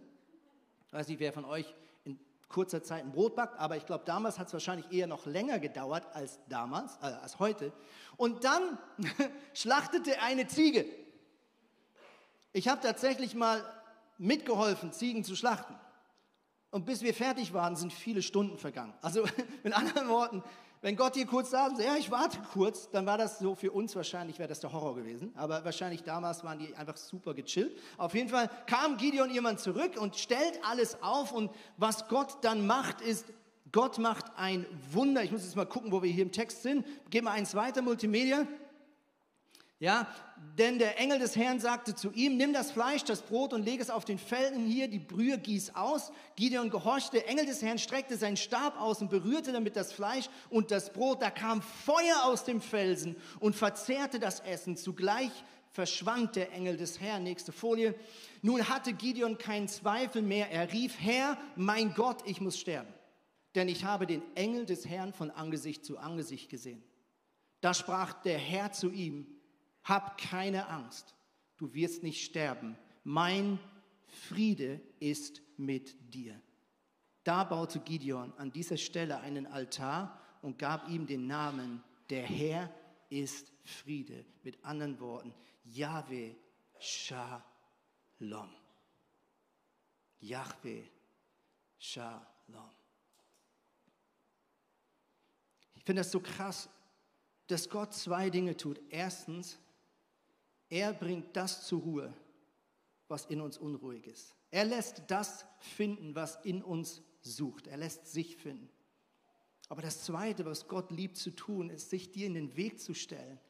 [0.88, 1.72] Ich weiß nicht, wer von euch
[2.48, 5.58] kurzer Zeit ein Brot backt, aber ich glaube, damals hat es wahrscheinlich eher noch länger
[5.58, 7.72] gedauert als damals, äh, als heute.
[8.16, 8.78] Und dann
[9.54, 10.86] schlachtete er eine Ziege.
[12.52, 13.64] Ich habe tatsächlich mal
[14.18, 15.74] mitgeholfen, Ziegen zu schlachten.
[16.70, 18.94] Und bis wir fertig waren, sind viele Stunden vergangen.
[19.02, 19.24] Also
[19.62, 20.42] mit anderen Worten,
[20.86, 23.96] wenn Gott hier kurz sagt, ja, ich warte kurz, dann war das so für uns
[23.96, 25.32] wahrscheinlich, wäre das der Horror gewesen.
[25.34, 27.76] Aber wahrscheinlich damals waren die einfach super gechillt.
[27.98, 31.32] Auf jeden Fall kam Gideon jemand zurück und stellt alles auf.
[31.32, 33.24] Und was Gott dann macht, ist,
[33.72, 35.24] Gott macht ein Wunder.
[35.24, 36.86] Ich muss jetzt mal gucken, wo wir hier im Text sind.
[37.10, 38.46] Gehen wir eins weiter, Multimedia.
[39.78, 40.08] Ja,
[40.58, 43.78] denn der Engel des Herrn sagte zu ihm, nimm das Fleisch, das Brot und leg
[43.78, 46.12] es auf den Felsen hier, die Brühe gieß aus.
[46.34, 50.30] Gideon gehorchte, der Engel des Herrn streckte seinen Stab aus und berührte damit das Fleisch
[50.48, 51.20] und das Brot.
[51.20, 54.78] Da kam Feuer aus dem Felsen und verzehrte das Essen.
[54.78, 55.30] Zugleich
[55.72, 57.22] verschwand der Engel des Herrn.
[57.22, 57.94] Nächste Folie.
[58.40, 60.50] Nun hatte Gideon keinen Zweifel mehr.
[60.50, 62.92] Er rief, Herr, mein Gott, ich muss sterben,
[63.54, 66.82] denn ich habe den Engel des Herrn von Angesicht zu Angesicht gesehen.
[67.60, 69.35] Da sprach der Herr zu ihm,
[69.86, 71.14] hab keine Angst,
[71.56, 72.76] du wirst nicht sterben.
[73.04, 73.58] Mein
[74.08, 76.40] Friede ist mit dir.
[77.22, 82.72] Da baute Gideon an dieser Stelle einen Altar und gab ihm den Namen, der Herr
[83.10, 84.24] ist Friede.
[84.42, 85.32] Mit anderen Worten,
[85.64, 86.34] Yahweh
[86.78, 88.50] Shalom.
[90.20, 90.84] Yahweh
[91.78, 92.70] Shalom.
[95.74, 96.68] Ich finde das so krass,
[97.46, 98.80] dass Gott zwei Dinge tut.
[98.90, 99.58] Erstens,
[100.68, 102.14] er bringt das zur Ruhe,
[103.08, 104.34] was in uns unruhig ist.
[104.50, 107.66] Er lässt das finden, was in uns sucht.
[107.66, 108.70] Er lässt sich finden.
[109.68, 112.94] Aber das Zweite, was Gott liebt zu tun, ist, sich dir in den Weg zu
[112.94, 113.40] stellen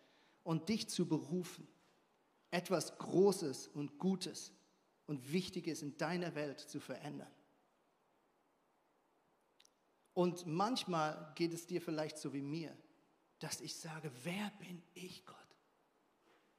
[0.43, 1.69] und dich zu berufen.
[2.51, 4.53] Etwas Großes und Gutes
[5.07, 7.31] und Wichtiges in deiner Welt zu verändern.
[10.15, 12.75] Und manchmal geht es dir vielleicht so wie mir,
[13.39, 15.46] dass ich sage, wer bin ich, Gott?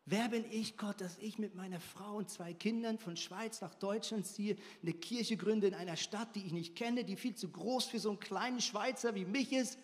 [0.09, 3.75] Wer bin ich, Gott, dass ich mit meiner Frau und zwei Kindern von Schweiz nach
[3.75, 7.49] Deutschland ziehe, eine Kirche gründe in einer Stadt, die ich nicht kenne, die viel zu
[7.49, 9.77] groß für so einen kleinen Schweizer wie mich ist?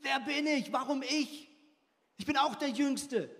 [0.00, 0.72] Wer bin ich?
[0.72, 1.48] Warum ich?
[2.16, 3.30] Ich bin auch der Jüngste.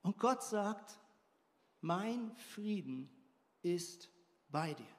[0.00, 0.98] Und Gott sagt,
[1.82, 3.10] mein Frieden
[3.60, 4.08] ist
[4.48, 4.96] bei dir.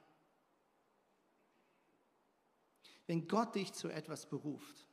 [3.08, 4.86] Wenn Gott dich zu etwas beruft,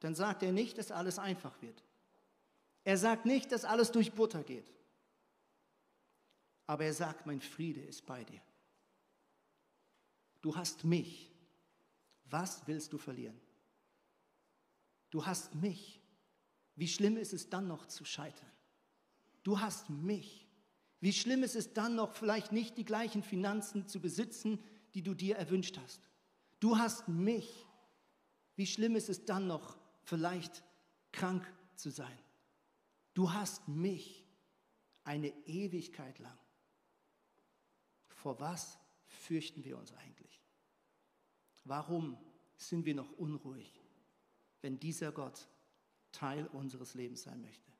[0.00, 1.84] dann sagt er nicht, dass alles einfach wird.
[2.84, 4.72] Er sagt nicht, dass alles durch Butter geht.
[6.66, 8.40] Aber er sagt, mein Friede ist bei dir.
[10.40, 11.30] Du hast mich.
[12.24, 13.38] Was willst du verlieren?
[15.10, 16.00] Du hast mich.
[16.76, 18.50] Wie schlimm ist es dann noch zu scheitern?
[19.42, 20.46] Du hast mich.
[21.00, 24.62] Wie schlimm ist es dann noch, vielleicht nicht die gleichen Finanzen zu besitzen,
[24.94, 26.08] die du dir erwünscht hast?
[26.60, 27.66] Du hast mich.
[28.54, 30.62] Wie schlimm ist es dann noch, vielleicht
[31.10, 32.18] krank zu sein?
[33.14, 34.24] Du hast mich
[35.04, 36.38] eine Ewigkeit lang.
[38.08, 40.40] Vor was fürchten wir uns eigentlich?
[41.64, 42.16] Warum
[42.56, 43.80] sind wir noch unruhig,
[44.60, 45.48] wenn dieser Gott
[46.12, 47.70] Teil unseres Lebens sein möchte?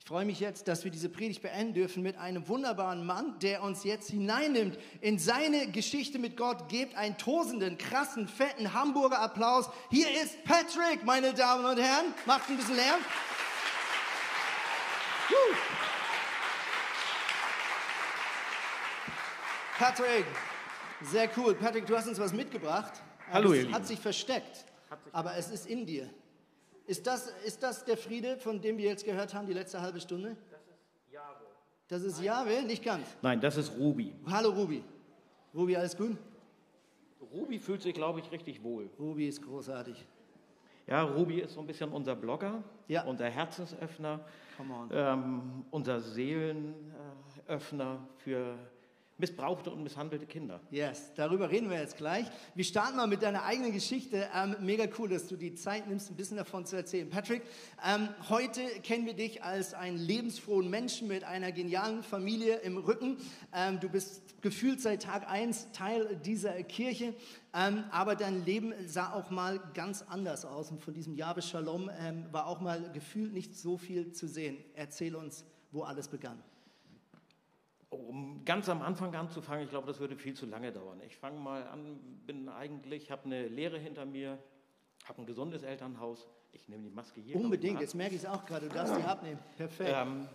[0.00, 3.62] Ich freue mich jetzt, dass wir diese Predigt beenden dürfen mit einem wunderbaren Mann, der
[3.62, 6.70] uns jetzt hineinnimmt in seine Geschichte mit Gott.
[6.70, 9.68] Gebt einen tosenden, krassen, fetten Hamburger Applaus.
[9.90, 12.14] Hier ist Patrick, meine Damen und Herren.
[12.24, 13.00] Macht ein bisschen Lärm.
[19.78, 20.24] Patrick,
[21.02, 21.54] sehr cool.
[21.54, 23.00] Patrick, du hast uns was mitgebracht.
[23.30, 23.74] Hallo, ihr Lieben.
[23.74, 24.64] Hat sich versteckt,
[25.12, 26.10] aber es ist in dir.
[26.86, 30.00] Ist das, ist das der Friede, von dem wir jetzt gehört haben, die letzte halbe
[30.00, 30.36] Stunde?
[30.50, 31.46] Das ist Jahwe.
[31.86, 32.62] Das ist Jahwe?
[32.62, 33.06] Nicht ganz.
[33.22, 34.14] Nein, das ist Ruby.
[34.26, 34.82] Hallo Ruby.
[35.54, 36.16] Ruby, alles gut?
[37.32, 38.90] Ruby fühlt sich, glaube ich, richtig wohl.
[38.98, 40.04] Ruby ist großartig.
[40.88, 43.02] Ja, Ruby ist so ein bisschen unser Blogger, Ja.
[43.04, 44.20] unser Herzensöffner,
[44.90, 48.54] ähm, unser Seelenöffner für
[49.18, 50.60] missbrauchte und misshandelte Kinder.
[50.70, 52.26] Yes, darüber reden wir jetzt gleich.
[52.54, 54.28] Wir starten mal mit deiner eigenen Geschichte.
[54.34, 57.10] Ähm, mega cool, dass du die Zeit nimmst, ein bisschen davon zu erzählen.
[57.10, 57.42] Patrick,
[57.84, 63.18] ähm, heute kennen wir dich als einen lebensfrohen Menschen mit einer genialen Familie im Rücken.
[63.52, 67.12] Ähm, du bist gefühlt seit Tag 1 Teil dieser Kirche,
[67.52, 70.70] ähm, aber dein Leben sah auch mal ganz anders aus.
[70.70, 74.58] Und von diesem Jahwe Shalom ähm, war auch mal gefühlt nicht so viel zu sehen.
[74.74, 76.40] Erzähl uns, wo alles begann.
[77.90, 81.00] Um ganz am Anfang anzufangen, ich glaube, das würde viel zu lange dauern.
[81.06, 84.38] Ich fange mal an, bin eigentlich, habe eine Lehre hinter mir,
[85.06, 86.28] habe ein gesundes Elternhaus.
[86.52, 87.36] Ich nehme die Maske hier.
[87.36, 88.68] Unbedingt, jetzt merke ich es auch gerade.
[88.68, 89.38] Du darfst die abnehmen.
[89.56, 89.90] Perfekt.
[89.94, 90.28] Ähm,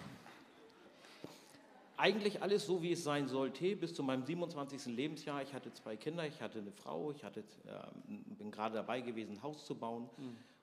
[1.97, 4.87] eigentlich alles so, wie es sein sollte, bis zu meinem 27.
[4.87, 5.41] Lebensjahr.
[5.41, 9.37] Ich hatte zwei Kinder, ich hatte eine Frau, ich hatte, ähm, bin gerade dabei gewesen,
[9.37, 10.09] ein Haus zu bauen.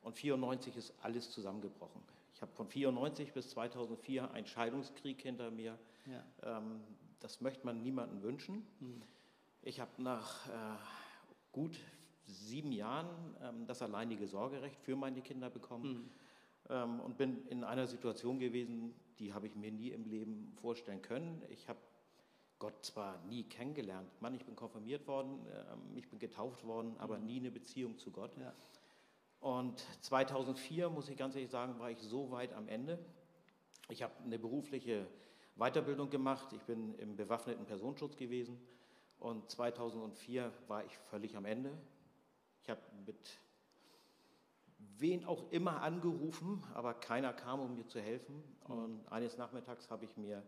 [0.02, 2.02] Und 94 ist alles zusammengebrochen.
[2.34, 5.78] Ich habe von 94 bis 2004 einen Scheidungskrieg hinter mir.
[6.06, 6.58] Ja.
[6.58, 6.80] Ähm,
[7.20, 8.66] das möchte man niemandem wünschen.
[9.62, 10.50] Ich habe nach äh,
[11.52, 11.78] gut
[12.24, 16.10] sieben Jahren ähm, das alleinige Sorgerecht für meine Kinder bekommen
[16.68, 21.02] ähm, und bin in einer Situation gewesen, die habe ich mir nie im Leben vorstellen
[21.02, 21.42] können.
[21.50, 21.78] Ich habe
[22.58, 27.18] Gott zwar nie kennengelernt, Mann, ich bin konfirmiert worden, ähm, ich bin getauft worden, aber
[27.18, 28.36] nie eine Beziehung zu Gott.
[28.38, 28.54] Ja.
[29.40, 32.98] Und 2004, muss ich ganz ehrlich sagen, war ich so weit am Ende.
[33.88, 35.06] Ich habe eine berufliche
[35.60, 36.52] Weiterbildung gemacht.
[36.54, 38.58] Ich bin im bewaffneten Personenschutz gewesen.
[39.18, 41.70] Und 2004 war ich völlig am Ende.
[42.62, 43.38] Ich habe mit
[44.96, 48.42] wen auch immer angerufen, aber keiner kam, um mir zu helfen.
[48.64, 50.42] Und eines Nachmittags habe ich mir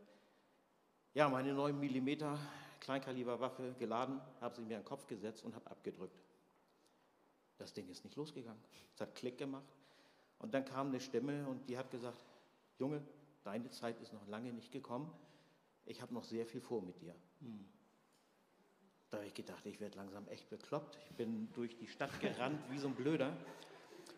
[1.12, 2.38] ja, meine 9 mm
[2.80, 6.22] Kleinkaliberwaffe geladen, habe sie mir in den Kopf gesetzt und habe abgedrückt.
[7.58, 8.62] Das Ding ist nicht losgegangen.
[8.94, 9.76] Es hat Klick gemacht.
[10.38, 12.24] Und dann kam eine Stimme und die hat gesagt,
[12.78, 13.02] Junge,
[13.44, 15.12] deine Zeit ist noch lange nicht gekommen.
[15.84, 17.14] Ich habe noch sehr viel vor mit dir.
[19.10, 20.98] Da habe ich gedacht, ich werde langsam echt bekloppt.
[21.04, 23.36] Ich bin durch die Stadt gerannt wie so ein Blöder.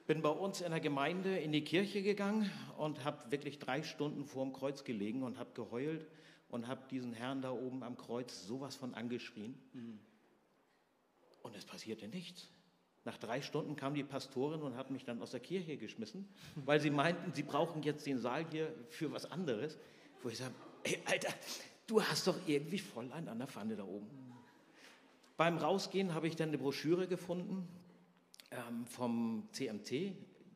[0.06, 4.26] Bin bei uns in der Gemeinde in die Kirche gegangen und habe wirklich drei Stunden
[4.26, 6.06] vor dem Kreuz gelegen und habe geheult
[6.48, 9.58] und habe diesen Herrn da oben am Kreuz sowas von angeschrien.
[11.42, 12.48] Und es passierte nichts.
[13.04, 16.26] Nach drei Stunden kam die Pastorin und hat mich dann aus der Kirche geschmissen,
[16.64, 19.78] weil sie meinten, sie brauchen jetzt den Saal hier für was anderes.
[20.22, 21.32] Wo ich sage, ey, Alter,
[21.86, 24.08] du hast doch irgendwie voll einen an der Pfanne da oben.
[25.36, 27.68] Beim Rausgehen habe ich dann eine Broschüre gefunden
[28.50, 30.14] ähm, vom CMT,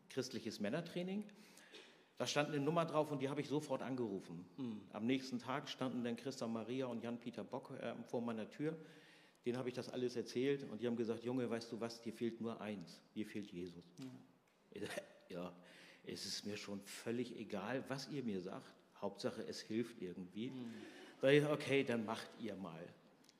[0.09, 1.25] Christliches Männertraining.
[2.17, 4.45] Da stand eine Nummer drauf und die habe ich sofort angerufen.
[4.93, 8.77] Am nächsten Tag standen dann Christa Maria und Jan-Peter Bock äh, vor meiner Tür.
[9.45, 12.13] Denen habe ich das alles erzählt und die haben gesagt, Junge, weißt du was, dir
[12.13, 13.85] fehlt nur eins, dir fehlt Jesus.
[14.75, 15.53] Sag, Ja,
[16.05, 18.73] es ist mir schon völlig egal, was ihr mir sagt.
[19.01, 20.53] Hauptsache, es hilft irgendwie.
[21.21, 22.87] Da ich, okay, dann macht ihr mal.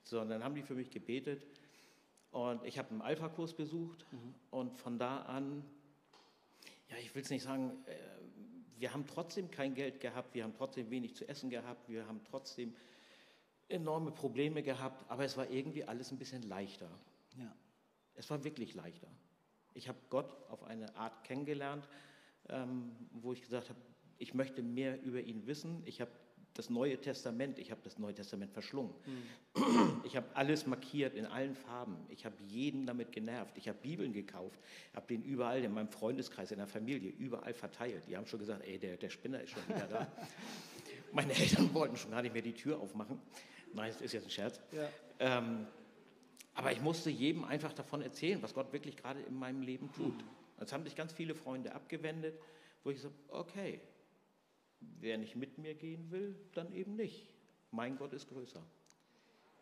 [0.03, 1.47] So, und dann haben die für mich gebetet
[2.31, 4.05] und ich habe einen Alpha-Kurs besucht
[4.51, 5.65] und von da an,
[6.91, 7.95] ja, ich will es nicht sagen, äh,
[8.79, 12.21] wir haben trotzdem kein Geld gehabt, wir haben trotzdem wenig zu essen gehabt, wir haben
[12.25, 12.75] trotzdem
[13.69, 16.91] enorme Probleme gehabt, aber es war irgendwie alles ein bisschen leichter.
[17.39, 17.55] Ja.
[18.15, 19.09] Es war wirklich leichter.
[19.75, 21.89] Ich habe Gott auf eine Art kennengelernt,
[22.49, 23.79] ähm, wo ich gesagt habe,
[24.19, 25.83] ich möchte mehr über ihn wissen.
[25.85, 26.11] Ich habe
[26.55, 28.93] das Neue Testament, ich habe das Neue Testament verschlungen.
[30.03, 31.97] Ich habe alles markiert in allen Farben.
[32.09, 33.57] Ich habe jeden damit genervt.
[33.57, 34.59] Ich habe Bibeln gekauft,
[34.93, 38.09] habe den überall in meinem Freundeskreis, in der Familie, überall verteilt.
[38.09, 40.13] Die haben schon gesagt, ey, der, der Spinner ist schon wieder da.
[41.13, 43.21] Meine Eltern wollten schon gar nicht mehr die Tür aufmachen.
[43.75, 44.61] Nein, das ist jetzt ein Scherz.
[44.73, 44.89] Ja.
[45.19, 45.67] Ähm,
[46.55, 50.25] aber ich musste jedem einfach davon erzählen, was Gott wirklich gerade in meinem Leben tut.
[50.59, 52.39] Es haben sich ganz viele Freunde abgewendet,
[52.83, 53.81] wo ich gesagt habe, okay,
[54.81, 57.29] wer nicht mit mir gehen will, dann eben nicht.
[57.71, 58.63] Mein Gott ist größer.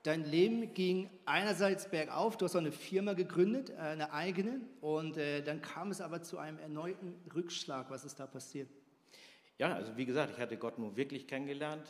[0.04, 5.16] Dein Leben ging einerseits bergauf, du hast auch eine Firma gegründet, äh, eine eigene, und
[5.16, 7.90] äh, dann kam es aber zu einem erneuten Rückschlag.
[7.90, 8.70] Was ist da passiert?
[9.58, 11.88] Ja, also wie gesagt, ich hatte Gott nur wirklich kennengelernt.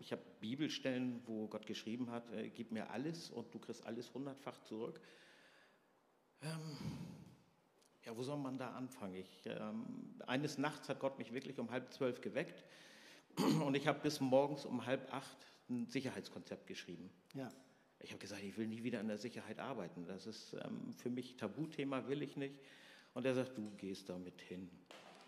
[0.00, 4.12] Ich habe Bibelstellen, wo Gott geschrieben hat, äh, gib mir alles und du kriegst alles
[4.14, 4.98] hundertfach zurück.
[6.40, 6.78] Ähm,
[8.06, 9.14] ja, wo soll man da anfangen?
[9.14, 12.64] Ich, ähm, eines Nachts hat Gott mich wirklich um halb zwölf geweckt
[13.36, 15.36] und ich habe bis morgens um halb acht
[15.68, 17.10] ein Sicherheitskonzept geschrieben.
[17.34, 17.50] Ja.
[18.02, 20.06] Ich habe gesagt, ich will nie wieder in der Sicherheit arbeiten.
[20.06, 22.58] Das ist ähm, für mich Tabuthema, will ich nicht.
[23.12, 24.70] Und er sagt, du gehst damit hin.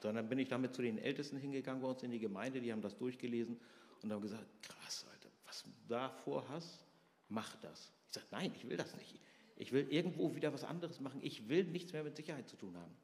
[0.02, 2.72] So, dann bin ich damit zu den Ältesten hingegangen bei uns in die Gemeinde, die
[2.72, 3.60] haben das durchgelesen
[4.02, 6.84] und haben gesagt, krass, Alter, was du da vorhast,
[7.28, 7.92] mach das.
[8.06, 9.20] Ich sage, nein, ich will das nicht.
[9.56, 11.20] Ich will irgendwo wieder was anderes machen.
[11.22, 12.96] Ich will nichts mehr mit Sicherheit zu tun haben.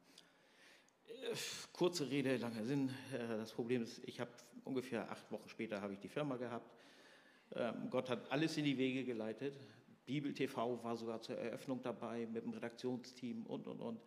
[1.07, 1.35] Äh,
[1.73, 2.89] kurze Rede, langer Sinn.
[3.13, 4.31] Äh, das Problem ist, ich habe
[4.63, 6.69] ungefähr acht Wochen später habe ich die Firma gehabt.
[7.55, 9.55] Ähm, Gott hat alles in die Wege geleitet.
[10.05, 14.01] Bibel TV war sogar zur Eröffnung dabei mit dem Redaktionsteam und, und, und.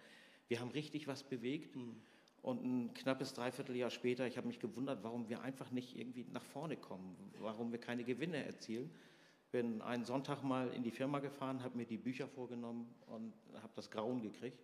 [0.48, 1.76] Wir haben richtig was bewegt.
[1.76, 2.02] Mhm.
[2.42, 6.44] Und ein knappes Dreivierteljahr später, ich habe mich gewundert, warum wir einfach nicht irgendwie nach
[6.44, 8.90] vorne kommen, warum wir keine Gewinne erzielen.
[9.52, 13.72] Bin einen Sonntag mal in die Firma gefahren, habe mir die Bücher vorgenommen und habe
[13.76, 14.59] das Grauen gekriegt,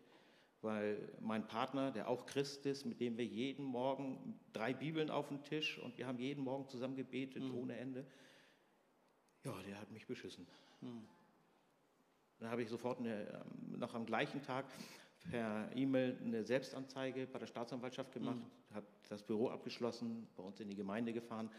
[0.60, 5.28] weil mein Partner, der auch Christ ist, mit dem wir jeden Morgen drei Bibeln auf
[5.28, 7.54] den Tisch und wir haben jeden Morgen zusammen gebetet, mhm.
[7.54, 8.04] ohne Ende,
[9.44, 10.46] ja, der hat mich beschissen.
[10.80, 11.06] Hm.
[12.38, 14.66] Dann habe ich sofort eine, ähm, noch am gleichen Tag
[15.30, 18.74] per E-Mail eine Selbstanzeige bei der Staatsanwaltschaft gemacht, mhm.
[18.74, 21.50] habe das Büro abgeschlossen, bei uns in die Gemeinde gefahren,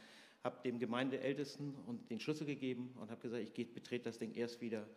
[0.44, 4.62] habe dem Gemeindeältesten und den Schlüssel gegeben und habe gesagt, ich betrete das Ding erst
[4.62, 4.88] wieder,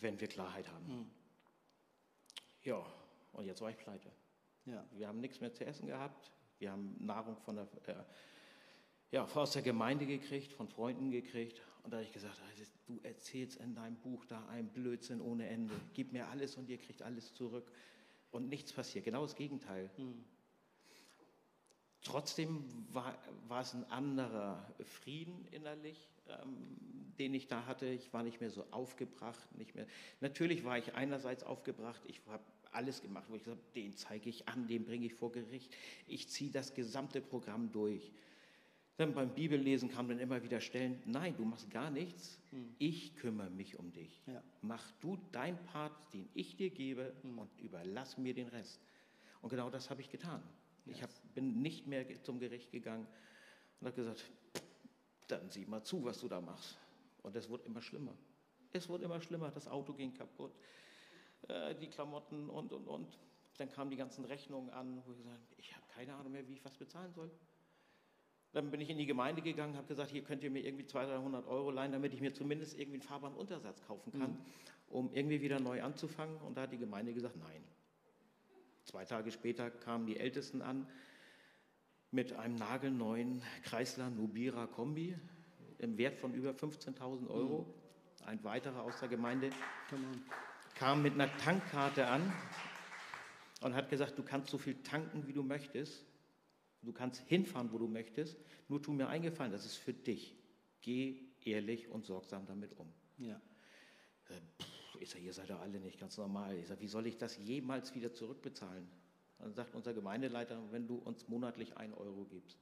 [0.00, 0.86] wenn wir Klarheit haben.
[0.86, 1.10] Mhm.
[2.62, 2.84] Ja,
[3.32, 4.10] und jetzt war ich pleite.
[4.64, 4.84] Ja.
[4.92, 8.02] Wir haben nichts mehr zu essen gehabt, wir haben Nahrung von der, äh,
[9.10, 12.98] ja, aus der Gemeinde gekriegt, von Freunden gekriegt und da habe ich gesagt, also, du
[13.04, 15.72] erzählst in deinem Buch da einen Blödsinn ohne Ende.
[15.94, 17.70] Gib mir alles und ihr kriegt alles zurück.
[18.32, 19.04] Und nichts passiert.
[19.04, 19.88] Genau das Gegenteil.
[19.94, 20.24] Hm.
[22.02, 23.16] Trotzdem war,
[23.46, 26.76] war es ein anderer Frieden innerlich, ähm,
[27.20, 27.86] den ich da hatte.
[27.86, 29.46] Ich war nicht mehr so aufgebracht.
[29.56, 29.86] Nicht mehr.
[30.20, 32.02] Natürlich war ich einerseits aufgebracht.
[32.08, 32.42] Ich habe
[32.72, 35.72] alles gemacht, wo ich gesagt habe, den zeige ich an, den bringe ich vor Gericht.
[36.08, 38.10] Ich ziehe das gesamte Programm durch.
[38.96, 42.74] Dann beim Bibellesen kam dann immer wieder Stellen, nein, du machst gar nichts, hm.
[42.78, 44.22] ich kümmere mich um dich.
[44.26, 44.42] Ja.
[44.62, 47.38] Mach du deinen Part, den ich dir gebe hm.
[47.38, 48.80] und überlass mir den Rest.
[49.42, 50.42] Und genau das habe ich getan.
[50.86, 50.96] Yes.
[50.96, 53.06] Ich hab, bin nicht mehr zum Gericht gegangen
[53.80, 54.24] und habe gesagt,
[55.28, 56.78] dann sieh mal zu, was du da machst.
[57.22, 58.14] Und es wurde immer schlimmer.
[58.72, 60.52] Es wurde immer schlimmer, das Auto ging kaputt,
[61.48, 63.18] äh, die Klamotten und, und, und.
[63.58, 66.46] Dann kamen die ganzen Rechnungen an, wo ich gesagt habe, ich habe keine Ahnung mehr,
[66.46, 67.30] wie ich was bezahlen soll.
[68.52, 71.18] Dann bin ich in die Gemeinde gegangen, habe gesagt, hier könnt ihr mir irgendwie 200,
[71.18, 74.38] 300 Euro leihen, damit ich mir zumindest irgendwie einen fahrbaren Untersatz kaufen kann, mhm.
[74.88, 76.36] um irgendwie wieder neu anzufangen.
[76.38, 77.62] Und da hat die Gemeinde gesagt, nein.
[78.84, 80.86] Zwei Tage später kamen die Ältesten an
[82.12, 85.18] mit einem nagelneuen Chrysler Nubira Kombi
[85.78, 87.62] im Wert von über 15.000 Euro.
[87.62, 88.26] Mhm.
[88.26, 89.50] Ein weiterer aus der Gemeinde
[90.74, 92.32] kam mit einer Tankkarte an
[93.60, 96.04] und hat gesagt, du kannst so viel tanken, wie du möchtest.
[96.86, 100.36] Du kannst hinfahren, wo du möchtest, nur tu mir eingefallen, das ist für dich.
[100.80, 102.92] Geh ehrlich und sorgsam damit um.
[103.18, 103.40] Ja.
[104.28, 106.56] Äh, ich sage, ihr seid doch alle nicht ganz normal.
[106.56, 108.88] Ich sage, wie soll ich das jemals wieder zurückbezahlen?
[109.38, 112.58] Dann sagt unser Gemeindeleiter, wenn du uns monatlich ein Euro gibst.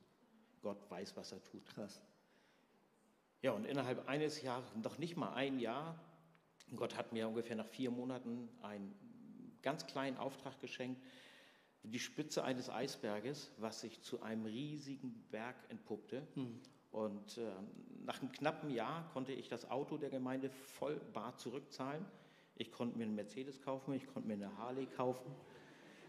[0.62, 1.64] Gott weiß, was er tut.
[1.66, 2.00] Krass.
[3.42, 6.00] Ja, und innerhalb eines Jahres, noch nicht mal ein Jahr,
[6.74, 8.94] Gott hat mir ungefähr nach vier Monaten einen
[9.60, 11.02] ganz kleinen Auftrag geschenkt,
[11.84, 16.26] die Spitze eines Eisberges, was sich zu einem riesigen Berg entpuppte.
[16.34, 16.60] Mhm.
[16.90, 17.50] Und äh,
[18.04, 22.04] nach einem knappen Jahr konnte ich das Auto der Gemeinde voll bar zurückzahlen.
[22.56, 25.30] Ich konnte mir einen Mercedes kaufen, ich konnte mir eine Harley kaufen.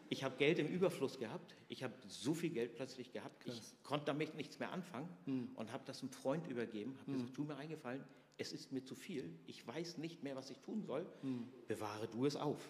[0.09, 1.55] Ich habe Geld im Überfluss gehabt.
[1.67, 3.43] Ich habe so viel Geld plötzlich gehabt.
[3.43, 3.55] Krass.
[3.57, 5.49] Ich konnte damit nichts mehr anfangen mhm.
[5.55, 6.95] und habe das einem Freund übergeben.
[7.01, 7.15] Habe mhm.
[7.15, 8.03] gesagt, tu mir eingefallen,
[8.37, 9.33] es ist mir zu viel.
[9.47, 11.05] Ich weiß nicht mehr, was ich tun soll.
[11.23, 11.47] Mhm.
[11.67, 12.69] Bewahre du es auf.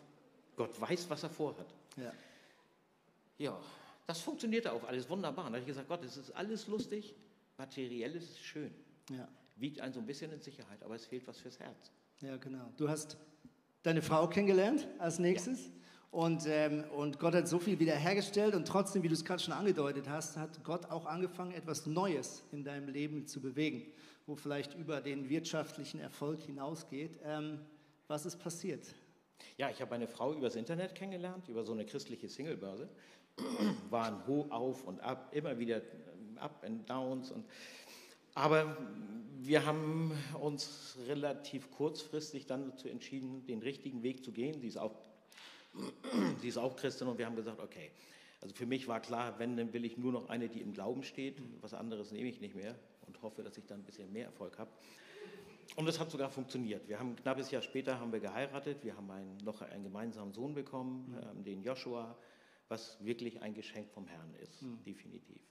[0.56, 1.68] Gott weiß, was er vorhat.
[1.98, 2.14] Ja.
[3.38, 3.60] Ja,
[4.08, 5.46] das funktionierte auch alles wunderbar.
[5.46, 7.16] Da habe ich gesagt, Gott, es ist alles lustig,
[7.58, 8.74] materiell ist es schön.
[9.10, 9.28] Ja.
[9.56, 11.92] Wiegt einen so ein bisschen in Sicherheit, aber es fehlt was fürs Herz.
[12.22, 12.72] Ja, genau.
[12.78, 13.18] Du hast
[13.84, 15.66] deine Frau kennengelernt als nächstes.
[15.66, 15.72] Ja.
[16.12, 19.54] Und, ähm, und Gott hat so viel wiederhergestellt und trotzdem, wie du es gerade schon
[19.54, 23.92] angedeutet hast, hat Gott auch angefangen, etwas Neues in deinem Leben zu bewegen,
[24.26, 27.20] wo vielleicht über den wirtschaftlichen Erfolg hinausgeht.
[27.26, 27.60] Ähm,
[28.08, 28.88] was ist passiert?
[29.58, 32.88] Ja, ich habe eine Frau übers Internet kennengelernt, über so eine christliche Singlebörse.
[33.90, 37.32] Waren hoch auf und ab, immer wieder ähm, Up and Downs.
[37.32, 37.46] Und,
[38.34, 38.78] aber
[39.40, 40.12] wir haben
[40.42, 44.60] uns relativ kurzfristig dann dazu entschieden, den richtigen Weg zu gehen.
[44.60, 44.96] Sie ist auch,
[46.42, 47.92] sie ist auch Christin und wir haben gesagt, okay.
[48.42, 51.04] Also für mich war klar, wenn, dann will ich nur noch eine, die im Glauben
[51.04, 51.42] steht.
[51.62, 52.76] Was anderes nehme ich nicht mehr
[53.08, 54.70] und hoffe, dass ich dann ein bisschen mehr Erfolg habe.
[55.76, 56.88] Und es hat sogar funktioniert.
[56.88, 58.84] Wir haben ein knappes Jahr später haben wir geheiratet.
[58.84, 61.38] Wir haben einen, noch einen gemeinsamen Sohn bekommen, mhm.
[61.38, 62.16] ähm, den Joshua,
[62.68, 64.84] was wirklich ein Geschenk vom Herrn ist, mhm.
[64.84, 65.42] definitiv.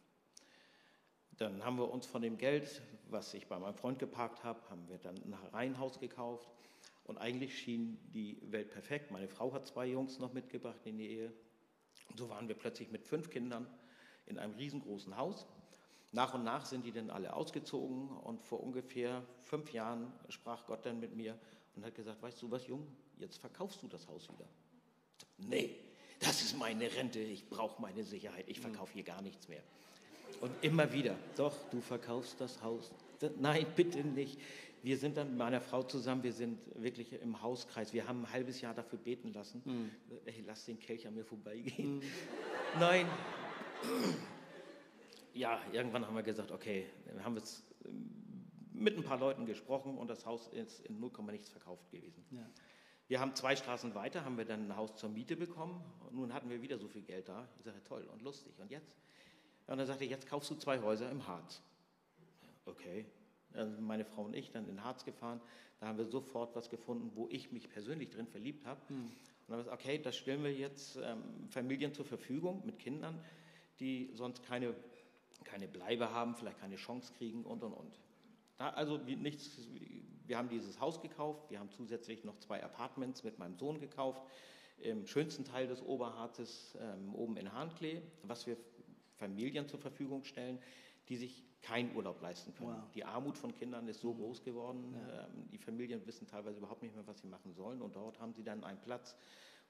[1.37, 4.89] Dann haben wir uns von dem Geld, was ich bei meinem Freund geparkt habe, haben
[4.89, 6.49] wir dann ein Reihenhaus gekauft.
[7.05, 9.11] Und eigentlich schien die Welt perfekt.
[9.11, 11.33] Meine Frau hat zwei Jungs noch mitgebracht in die Ehe.
[12.09, 13.67] Und so waren wir plötzlich mit fünf Kindern
[14.27, 15.47] in einem riesengroßen Haus.
[16.13, 20.87] Nach und nach sind die dann alle ausgezogen und vor ungefähr fünf Jahren sprach Gott
[20.87, 21.39] dann mit mir
[21.75, 22.87] und hat gesagt, weißt du was, Jung,
[23.19, 24.49] jetzt verkaufst du das Haus wieder.
[25.39, 25.77] Nee,
[26.21, 29.63] das ist meine Rente, ich brauche meine Sicherheit, ich verkaufe hier gar nichts mehr.
[30.41, 32.93] Und immer wieder, doch, du verkaufst das Haus.
[33.39, 34.39] Nein, bitte nicht.
[34.83, 37.95] Wir sind dann mit meiner Frau zusammen, wir sind wirklich im Hauskreis.
[37.95, 39.63] Wir haben ein halbes Jahr dafür beten lassen.
[39.65, 39.91] Mhm.
[40.27, 41.97] Ey, lass den Kelch an mir vorbeigehen.
[41.97, 42.03] Mhm.
[42.79, 43.07] Nein,
[45.35, 48.11] ja, irgendwann haben wir gesagt, okay, wir haben jetzt ähm,
[48.73, 52.25] mit ein paar Leuten gesprochen und das Haus ist in 0, nichts verkauft gewesen.
[52.31, 52.47] Ja.
[53.09, 56.33] Wir haben zwei Straßen weiter, haben wir dann ein Haus zur Miete bekommen und nun
[56.33, 57.49] hatten wir wieder so viel Geld da.
[57.59, 58.59] Ich sage, toll und lustig.
[58.59, 58.97] Und jetzt?
[59.67, 61.63] Und dann sagte ich, jetzt kaufst du zwei Häuser im Harz.
[62.65, 63.05] Okay.
[63.53, 65.41] Dann meine Frau und ich dann in Harz gefahren.
[65.81, 68.81] Da haben wir sofort was gefunden, wo ich mich persönlich drin verliebt habe.
[68.89, 68.97] Hm.
[68.97, 69.11] Und
[69.49, 73.23] dann haben wir gesagt, okay, das stellen wir jetzt ähm, Familien zur Verfügung mit Kindern,
[73.79, 74.75] die sonst keine
[75.45, 78.01] keine Bleibe haben, vielleicht keine Chance kriegen und und und.
[78.57, 79.69] Da also nichts,
[80.27, 84.23] wir haben dieses Haus gekauft, wir haben zusätzlich noch zwei Apartments mit meinem Sohn gekauft,
[84.79, 88.57] im schönsten Teil des Oberharzes, ähm, oben in Hahnklee, was wir
[89.17, 90.59] Familien zur Verfügung stellen,
[91.09, 92.83] die sich keinen Urlaub leisten können.
[92.83, 92.91] Wow.
[92.95, 94.19] Die Armut von Kindern ist so mhm.
[94.19, 95.25] groß geworden, ja.
[95.25, 98.35] ähm, die Familien wissen teilweise überhaupt nicht mehr, was sie machen sollen und dort haben
[98.35, 99.17] sie dann einen Platz,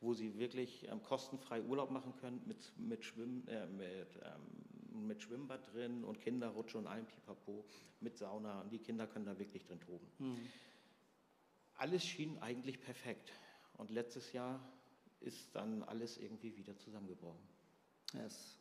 [0.00, 5.22] wo sie wirklich ähm, kostenfrei Urlaub machen können mit, mit, Schwimm, äh, mit, ähm, mit
[5.22, 7.64] Schwimmbad drin und Kinderrutsche und allem Pipapo,
[8.00, 8.60] mit Sauna.
[8.62, 10.06] Und die Kinder können da wirklich drin toben.
[10.18, 10.48] Mhm.
[11.76, 13.32] Alles schien eigentlich perfekt.
[13.76, 14.60] Und letztes Jahr
[15.20, 17.42] ist dann alles irgendwie wieder zusammengebrochen.
[18.12, 18.58] Yes.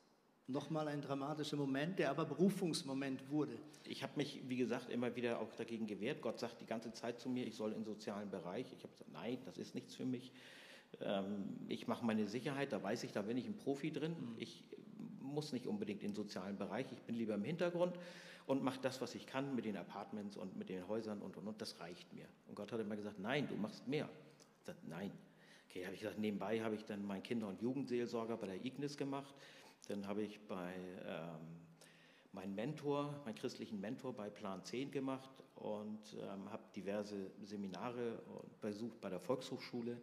[0.47, 3.57] Nochmal ein dramatischer Moment, der aber Berufungsmoment wurde.
[3.85, 6.21] Ich habe mich, wie gesagt, immer wieder auch dagegen gewehrt.
[6.21, 8.73] Gott sagt die ganze Zeit zu mir, ich soll in den sozialen Bereich.
[8.73, 10.33] Ich habe gesagt, nein, das ist nichts für mich.
[10.99, 14.15] Ähm, ich mache meine Sicherheit, da weiß ich, da bin ich ein Profi drin.
[14.19, 14.35] Mhm.
[14.37, 14.65] Ich
[15.33, 17.97] muss nicht unbedingt in den sozialen Bereich, ich bin lieber im Hintergrund
[18.45, 21.47] und mache das, was ich kann mit den Apartments und mit den Häusern und und
[21.47, 21.61] und.
[21.61, 22.25] Das reicht mir.
[22.47, 24.09] Und Gott hat immer gesagt, nein, du machst mehr.
[24.59, 25.11] Ich sagte, nein.
[25.69, 28.97] Okay, habe ich gesagt, nebenbei habe ich dann meinen Kinder- und Jugendseelsorger bei der Ignis
[28.97, 29.33] gemacht.
[29.87, 30.73] Dann habe ich bei
[31.05, 31.63] ähm,
[32.31, 38.21] meinen Mentor, meinen christlichen Mentor bei Plan 10 gemacht und ähm, habe diverse Seminare
[38.61, 39.97] besucht bei der Volkshochschule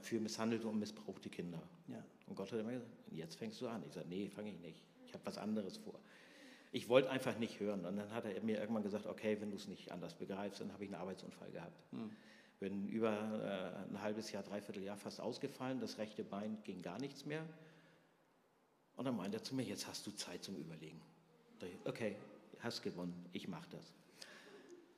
[0.00, 1.62] für misshandelte und missbrauchte Kinder.
[1.88, 2.04] Ja.
[2.26, 3.82] Und Gott hat immer gesagt, jetzt fängst du an.
[3.86, 4.82] Ich sage, nee, fange ich nicht.
[5.06, 5.98] Ich habe was anderes vor.
[6.72, 7.84] Ich wollte einfach nicht hören.
[7.84, 10.72] Und dann hat er mir irgendwann gesagt, okay, wenn du es nicht anders begreifst, dann
[10.72, 11.82] habe ich einen Arbeitsunfall gehabt.
[11.92, 12.10] Hm.
[12.60, 15.80] Bin über äh, ein halbes Jahr, dreiviertel Jahr fast ausgefallen.
[15.80, 17.44] Das rechte Bein ging gar nichts mehr.
[18.96, 21.00] Und dann meinte er zu mir, jetzt hast du Zeit zum Überlegen.
[21.84, 22.16] Okay,
[22.60, 23.92] hast gewonnen, ich mache das.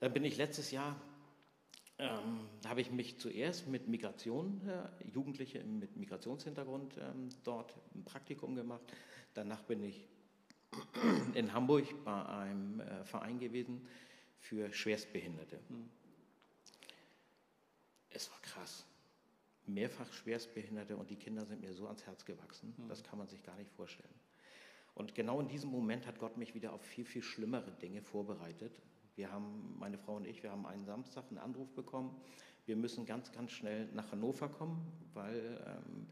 [0.00, 1.00] Dann bin ich letztes Jahr
[2.02, 8.56] ähm, habe ich mich zuerst mit Migration, äh, Jugendliche mit Migrationshintergrund ähm, dort ein Praktikum
[8.56, 8.82] gemacht.
[9.34, 10.08] Danach bin ich
[11.34, 13.86] in Hamburg bei einem äh, Verein gewesen
[14.40, 15.60] für Schwerstbehinderte.
[15.68, 15.88] Mhm.
[18.10, 18.84] Es war krass.
[19.66, 22.88] Mehrfach Schwerstbehinderte und die Kinder sind mir so ans Herz gewachsen, mhm.
[22.88, 24.14] das kann man sich gar nicht vorstellen.
[24.94, 28.82] Und genau in diesem Moment hat Gott mich wieder auf viel, viel schlimmere Dinge vorbereitet,
[29.16, 32.16] wir haben, meine Frau und ich, wir haben einen Samstag einen Anruf bekommen.
[32.64, 36.06] Wir müssen ganz, ganz schnell nach Hannover kommen, weil ähm,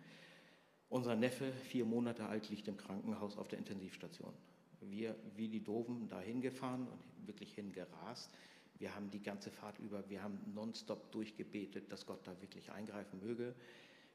[0.88, 4.32] unser Neffe, vier Monate alt, liegt im Krankenhaus auf der Intensivstation.
[4.80, 8.30] Wir, wie die Doofen, da hingefahren und wirklich hingerast.
[8.78, 13.20] Wir haben die ganze Fahrt über, wir haben nonstop durchgebetet, dass Gott da wirklich eingreifen
[13.20, 13.55] möge.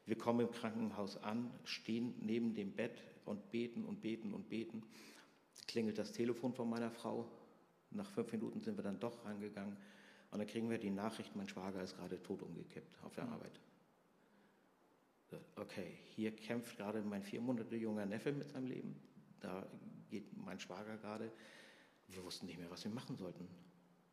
[0.06, 4.84] Wir kommen im Krankenhaus an, stehen neben dem Bett und beten und beten und beten.
[5.68, 7.26] Klingelt das Telefon von meiner Frau,
[7.96, 9.78] nach fünf Minuten sind wir dann doch rangegangen
[10.32, 13.34] und dann kriegen wir die Nachricht, mein Schwager ist gerade tot umgekippt auf der mhm.
[13.34, 13.60] Arbeit.
[15.56, 18.96] Okay, hier kämpft gerade mein vier Monate junger Neffe mit seinem Leben.
[19.40, 19.68] Da
[20.10, 21.32] geht mein Schwager gerade.
[22.08, 23.48] Wir wussten nicht mehr, was wir machen sollten.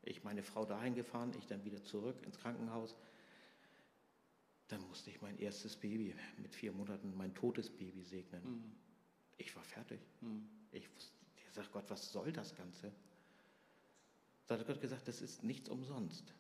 [0.02, 2.96] Ich meine Frau dahin gefahren, ich dann wieder zurück ins Krankenhaus.
[4.68, 8.42] Dann musste ich mein erstes Baby mit vier Monaten, mein totes Baby segnen.
[8.42, 8.72] Mhm.
[9.36, 10.00] Ich war fertig.
[10.20, 10.48] Mhm.
[10.72, 10.88] Ich,
[11.36, 12.92] ich sagte, Gott, was soll das Ganze?
[14.46, 16.34] Da hat Gott gesagt, das ist nichts umsonst.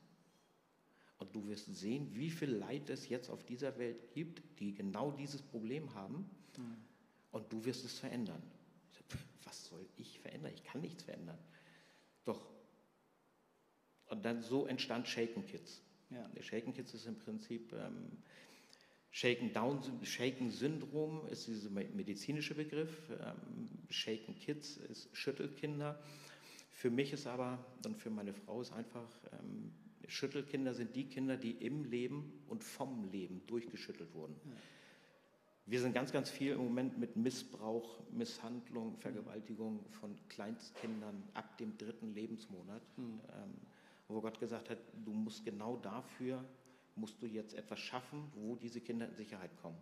[1.18, 5.12] Und du wirst sehen, wie viel Leid es jetzt auf dieser Welt gibt, die genau
[5.12, 6.28] dieses Problem haben.
[6.56, 6.76] Mhm.
[7.30, 8.42] Und du wirst es verändern.
[9.44, 10.52] Was soll ich verändern?
[10.54, 11.38] Ich kann nichts verändern.
[12.24, 12.50] Doch.
[14.06, 15.80] Und dann so entstand Shaken Kids.
[16.10, 16.28] Ja.
[16.42, 18.18] Shaken Kids ist im Prinzip ähm,
[19.10, 23.10] Shaken Down, Shaken Syndrom ist dieser medizinische Begriff.
[23.10, 26.02] Ähm, Shaken Kids ist Schüttelkinder.
[26.82, 29.70] Für mich ist aber und für meine Frau ist einfach ähm,
[30.08, 34.34] Schüttelkinder sind die Kinder, die im Leben und vom Leben durchgeschüttelt wurden.
[34.44, 34.50] Ja.
[35.66, 41.78] Wir sind ganz, ganz viel im Moment mit Missbrauch, Misshandlung, Vergewaltigung von Kleinstkindern ab dem
[41.78, 43.20] dritten Lebensmonat, mhm.
[43.28, 43.54] ähm,
[44.08, 46.44] wo Gott gesagt hat, du musst genau dafür,
[46.96, 49.78] musst du jetzt etwas schaffen, wo diese Kinder in Sicherheit kommen.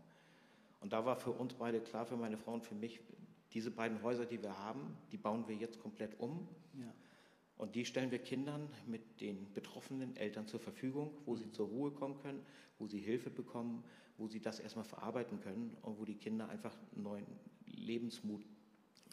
[0.80, 3.01] Und da war für uns beide klar, für meine Frau und für mich,
[3.55, 6.46] diese beiden Häuser, die wir haben, die bauen wir jetzt komplett um.
[6.74, 6.94] Ja.
[7.56, 11.90] Und die stellen wir Kindern mit den betroffenen Eltern zur Verfügung, wo sie zur Ruhe
[11.90, 12.40] kommen können,
[12.78, 13.84] wo sie Hilfe bekommen,
[14.16, 17.26] wo sie das erstmal verarbeiten können und wo die Kinder einfach neuen
[17.66, 18.42] Lebensmut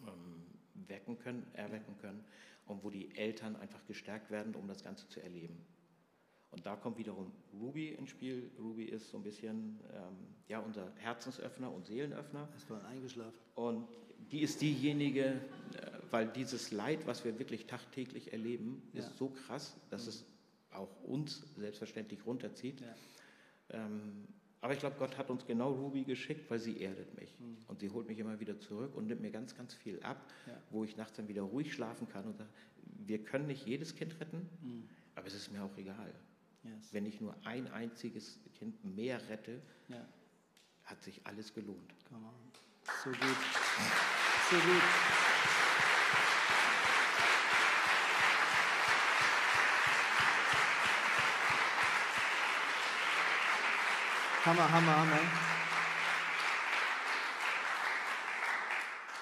[0.08, 2.24] ähm, wecken können, erwecken können
[2.68, 5.58] und wo die Eltern einfach gestärkt werden, um das Ganze zu erleben.
[6.52, 8.50] Und da kommt wiederum Ruby ins Spiel.
[8.58, 12.48] Ruby ist so ein bisschen ähm, ja, unser Herzensöffner und Seelenöffner.
[12.56, 13.40] Es war eingeschlafen.
[13.56, 13.88] Und
[14.32, 15.42] die ist diejenige,
[15.74, 19.00] äh, weil dieses Leid, was wir wirklich tagtäglich erleben, ja.
[19.00, 20.10] ist so krass, dass mhm.
[20.10, 20.26] es
[20.72, 22.82] auch uns selbstverständlich runterzieht.
[22.82, 22.96] Ja.
[23.70, 24.28] Ähm,
[24.62, 27.40] aber ich glaube, Gott hat uns genau Ruby geschickt, weil sie erdet mich.
[27.40, 27.58] Mhm.
[27.68, 30.54] Und sie holt mich immer wieder zurück und nimmt mir ganz, ganz viel ab, ja.
[30.72, 32.50] wo ich nachts dann wieder ruhig schlafen kann und sage,
[33.06, 34.90] wir können nicht jedes Kind retten, mhm.
[35.16, 36.14] aber es ist mir auch egal.
[36.64, 36.92] Yes.
[36.92, 40.06] Wenn ich nur ein einziges Kind mehr rette, ja.
[40.86, 41.94] hat sich alles gelohnt.
[43.04, 43.20] So gut.
[44.50, 45.77] So gut.
[54.48, 55.20] Hammer, Hammer, Hammer.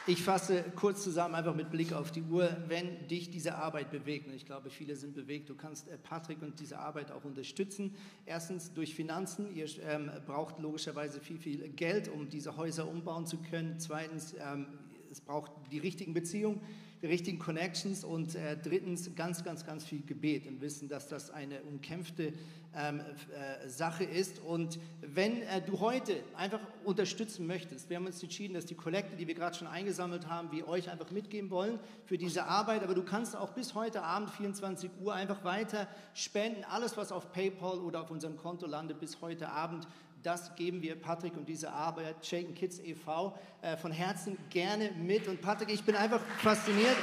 [0.06, 4.28] Ich fasse kurz zusammen, einfach mit Blick auf die Uhr, wenn dich diese Arbeit bewegt,
[4.28, 7.96] und ich glaube, viele sind bewegt, du kannst äh, Patrick und diese Arbeit auch unterstützen.
[8.28, 13.38] Erstens durch Finanzen, ihr ähm, braucht logischerweise viel, viel Geld, um diese Häuser umbauen zu
[13.38, 13.80] können.
[13.80, 14.68] Zweitens, ähm,
[15.12, 16.62] es braucht die richtigen Beziehungen
[17.06, 21.30] die richtigen Connections und äh, drittens ganz, ganz, ganz viel Gebet und wissen, dass das
[21.30, 22.34] eine umkämpfte
[22.76, 24.40] ähm, äh, Sache ist.
[24.40, 29.16] Und wenn äh, du heute einfach unterstützen möchtest, wir haben uns entschieden, dass die Kollekte,
[29.16, 32.84] die wir gerade schon eingesammelt haben, wir euch einfach mitgeben wollen für diese Arbeit.
[32.84, 36.64] Aber du kannst auch bis heute Abend 24 Uhr einfach weiter spenden.
[36.64, 39.88] Alles, was auf PayPal oder auf unserem Konto landet, bis heute Abend
[40.26, 45.28] das geben wir Patrick und diese Arbeit, Shaken Kids e.V., äh, von Herzen gerne mit.
[45.28, 46.96] Und Patrick, ich bin einfach fasziniert.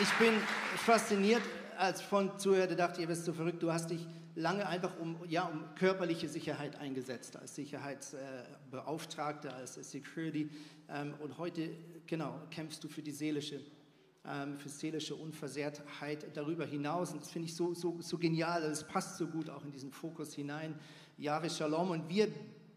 [0.00, 0.34] Ich bin
[0.76, 1.42] fasziniert,
[1.76, 5.44] als von Zuhörte dachte, ihr bist so verrückt, du hast dich lange einfach um, ja,
[5.44, 10.50] um körperliche Sicherheit eingesetzt, als Sicherheitsbeauftragter, als Security.
[10.88, 11.70] Ähm, und heute,
[12.06, 13.60] genau, kämpfst du für die seelische
[14.28, 17.12] ähm, für seelische Unversehrtheit darüber hinaus.
[17.12, 19.92] Und das finde ich so, so, so genial, es passt so gut auch in diesen
[19.92, 20.74] Fokus hinein.
[21.16, 21.90] Jahre Shalom.
[21.90, 22.28] Und wir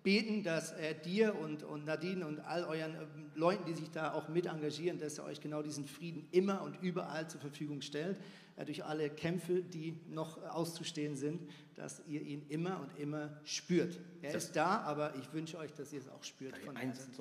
[0.04, 4.14] beten, dass äh, dir und, und Nadine und all euren äh, Leuten, die sich da
[4.14, 8.18] auch mit engagieren, dass er euch genau diesen Frieden immer und überall zur Verfügung stellt,
[8.56, 11.42] äh, durch alle Kämpfe, die noch auszustehen sind,
[11.76, 14.00] dass ihr ihn immer und immer spürt.
[14.22, 16.58] Er das ist da, aber ich wünsche euch, dass ihr es auch spürt.
[16.58, 17.12] Von Herzen.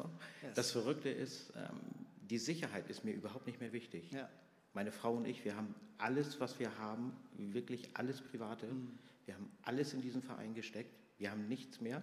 [0.54, 1.99] Das Verrückte ist, ähm,
[2.30, 4.10] die Sicherheit ist mir überhaupt nicht mehr wichtig.
[4.12, 4.28] Ja.
[4.72, 8.66] Meine Frau und ich, wir haben alles, was wir haben, wirklich alles Private.
[8.66, 8.98] Mhm.
[9.26, 10.94] Wir haben alles in diesen Verein gesteckt.
[11.18, 12.02] Wir haben nichts mehr,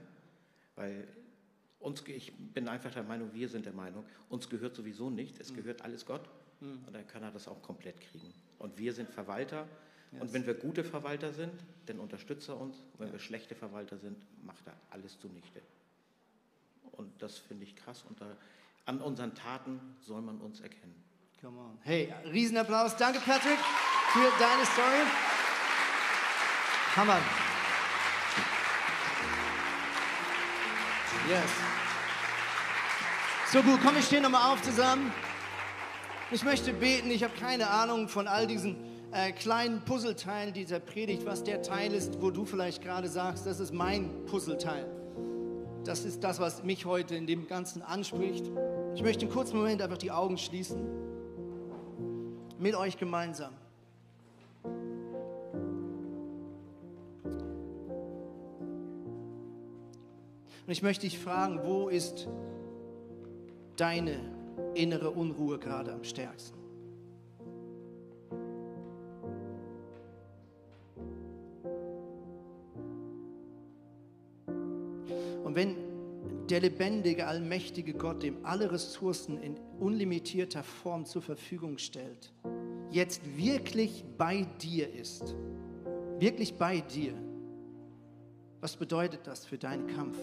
[0.76, 1.08] weil
[1.80, 5.40] uns, ich bin einfach der Meinung, wir sind der Meinung, uns gehört sowieso nichts.
[5.40, 5.56] Es mhm.
[5.58, 6.30] gehört alles Gott.
[6.60, 6.80] Mhm.
[6.86, 8.34] Und dann kann er das auch komplett kriegen.
[8.60, 9.68] Und wir sind Verwalter.
[10.12, 10.22] Yes.
[10.22, 11.54] Und wenn wir gute Verwalter sind,
[11.86, 12.78] dann unterstützt er uns.
[12.78, 13.14] Und wenn ja.
[13.14, 15.62] wir schlechte Verwalter sind, macht er alles zunichte.
[16.92, 18.04] Und das finde ich krass.
[18.08, 18.36] Und da
[18.88, 20.96] an unseren Taten soll man uns erkennen.
[21.40, 21.78] Come on.
[21.84, 22.96] Hey, Riesenapplaus.
[22.96, 23.60] Danke, Patrick,
[24.12, 25.04] für deine Story.
[26.96, 27.20] Hammer.
[31.30, 31.44] Yes.
[33.52, 35.12] So gut, komm, wir stehen nochmal auf zusammen.
[36.32, 37.12] Ich möchte beten.
[37.12, 38.78] Ich habe keine Ahnung von all diesen
[39.12, 43.60] äh, kleinen Puzzleteilen dieser Predigt, was der Teil ist, wo du vielleicht gerade sagst, das
[43.60, 44.86] ist mein Puzzleteil.
[45.86, 48.46] Das ist das, was mich heute in dem Ganzen anspricht.
[48.98, 50.82] Ich möchte einen kurzen Moment einfach die Augen schließen.
[52.58, 53.54] Mit euch gemeinsam.
[60.66, 62.28] Und ich möchte dich fragen, wo ist
[63.76, 64.18] deine
[64.74, 66.57] innere Unruhe gerade am stärksten?
[76.50, 82.34] Der lebendige, allmächtige Gott, dem alle Ressourcen in unlimitierter Form zur Verfügung stellt,
[82.90, 85.36] jetzt wirklich bei dir ist,
[86.20, 87.14] wirklich bei dir,
[88.62, 90.18] was bedeutet das für deinen Kampf?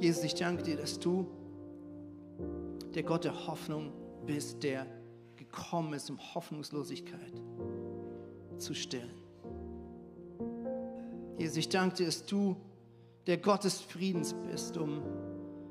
[0.00, 1.26] Jesus, ich danke dir, dass du
[2.94, 3.92] der Gott der Hoffnung
[4.26, 4.86] bist, der
[5.36, 7.42] gekommen ist, um Hoffnungslosigkeit
[8.58, 9.24] zu stillen.
[11.38, 12.56] Jesus, ich danke dir, dass du
[13.26, 15.02] der Gott des Friedens bist, um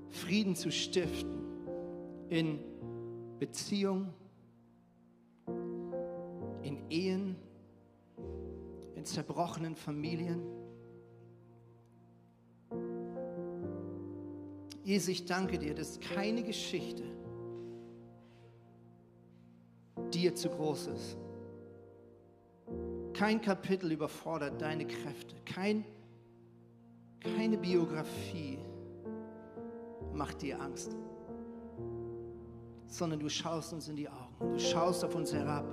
[0.09, 1.43] Frieden zu stiften
[2.29, 2.59] in
[3.39, 4.13] Beziehungen,
[6.61, 7.35] in Ehen,
[8.95, 10.41] in zerbrochenen Familien.
[14.83, 17.03] Jesus, ich danke dir, dass keine Geschichte
[20.13, 21.17] dir zu groß ist.
[23.13, 25.35] Kein Kapitel überfordert deine Kräfte.
[25.45, 25.85] Kein,
[27.21, 28.59] keine Biografie
[30.13, 30.95] macht dir Angst.
[32.87, 34.53] Sondern du schaust uns in die Augen.
[34.53, 35.65] Du schaust auf uns herab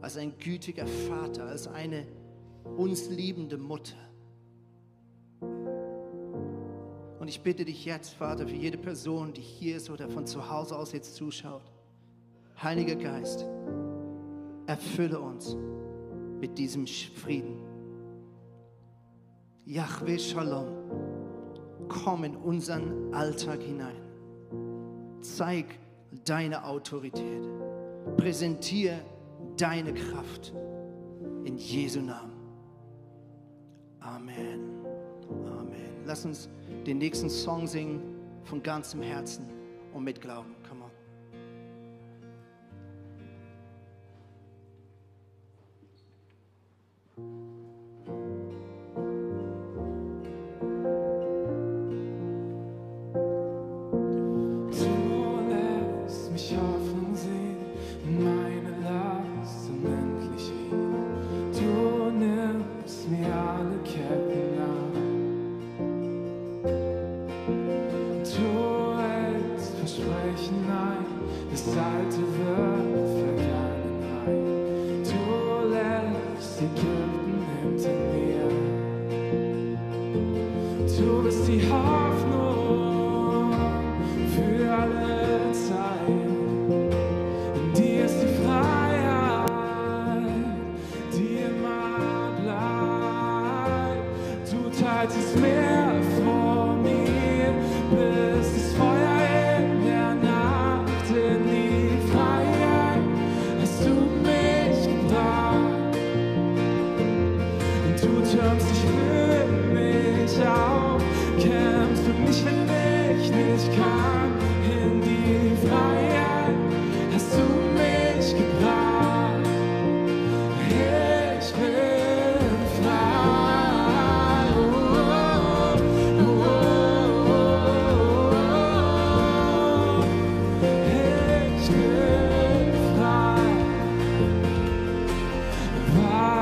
[0.00, 2.06] als ein gütiger Vater, als eine
[2.76, 4.07] uns liebende Mutter.
[7.28, 10.48] Und ich bitte dich jetzt, Vater, für jede Person, die hier ist oder von zu
[10.48, 11.70] Hause aus jetzt zuschaut,
[12.62, 13.44] Heiliger Geist,
[14.66, 15.54] erfülle uns
[16.40, 17.58] mit diesem Frieden.
[19.66, 20.68] Yahweh Shalom,
[21.90, 24.00] komm in unseren Alltag hinein.
[25.20, 25.66] Zeig
[26.24, 27.46] deine Autorität.
[28.16, 29.00] Präsentiere
[29.58, 30.54] deine Kraft.
[31.44, 32.27] In Jesu Namen.
[36.08, 36.48] Lass uns
[36.86, 38.00] den nächsten Song singen
[38.44, 39.44] von ganzem Herzen
[39.92, 40.57] und mit Glauben.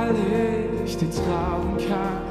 [0.07, 2.23] Weil ich dir trauen kann,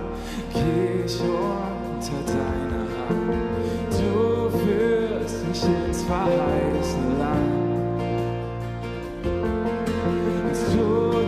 [0.54, 3.92] geh ich unter deiner Hand.
[3.92, 7.64] Du führst mich ins verheißene Land.
[9.26, 10.88] Und zu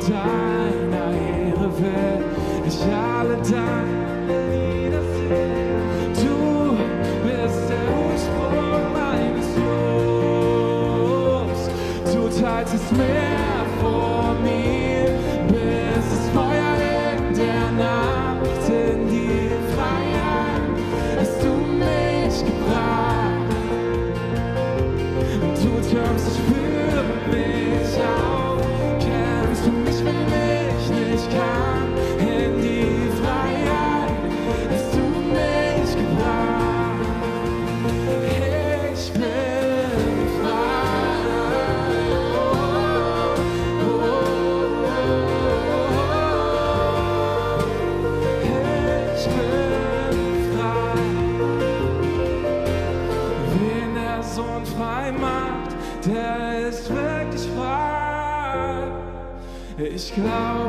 [0.09, 2.23] deiner Ehre will
[2.65, 6.13] ich alle deine Lieder singen.
[6.13, 6.37] Du
[7.23, 9.49] bist der Ursprung meines
[11.45, 11.61] Lobs.
[12.13, 13.36] Du teilst es Meer
[60.17, 60.66] Ich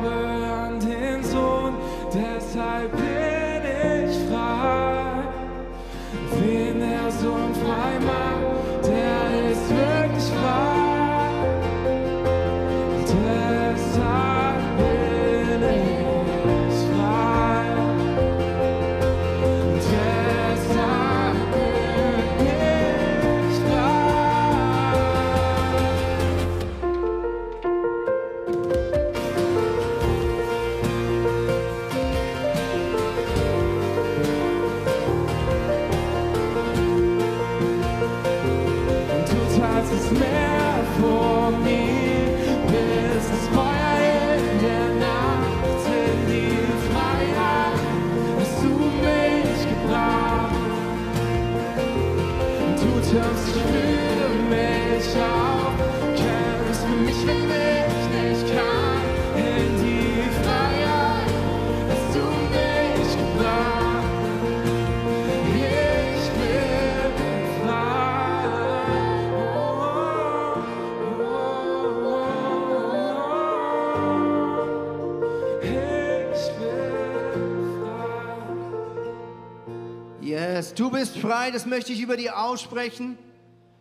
[80.79, 83.19] du bist frei, das möchte ich über dir aussprechen,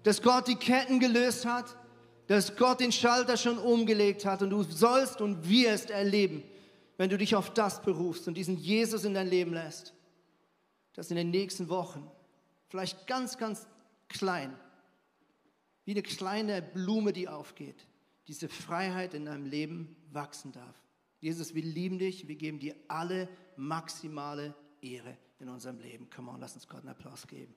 [0.04, 1.78] dass Gott die Ketten gelöst hat,
[2.28, 6.44] dass Gott den Schalter schon umgelegt hat und du sollst und wirst erleben,
[6.98, 9.94] wenn du dich auf das berufst und diesen Jesus in dein Leben lässt,
[10.94, 12.10] dass in den nächsten Wochen,
[12.70, 13.68] vielleicht ganz, ganz
[14.10, 14.54] klein,
[15.86, 17.88] wie eine kleine Blume, die aufgeht,
[18.28, 20.76] diese Freiheit in deinem Leben wachsen darf.
[21.20, 26.10] Jesus, wir lieben dich, wir geben dir alle maximale Ehre in unserem Leben.
[26.10, 27.56] Come on, lass uns Gott einen Applaus geben.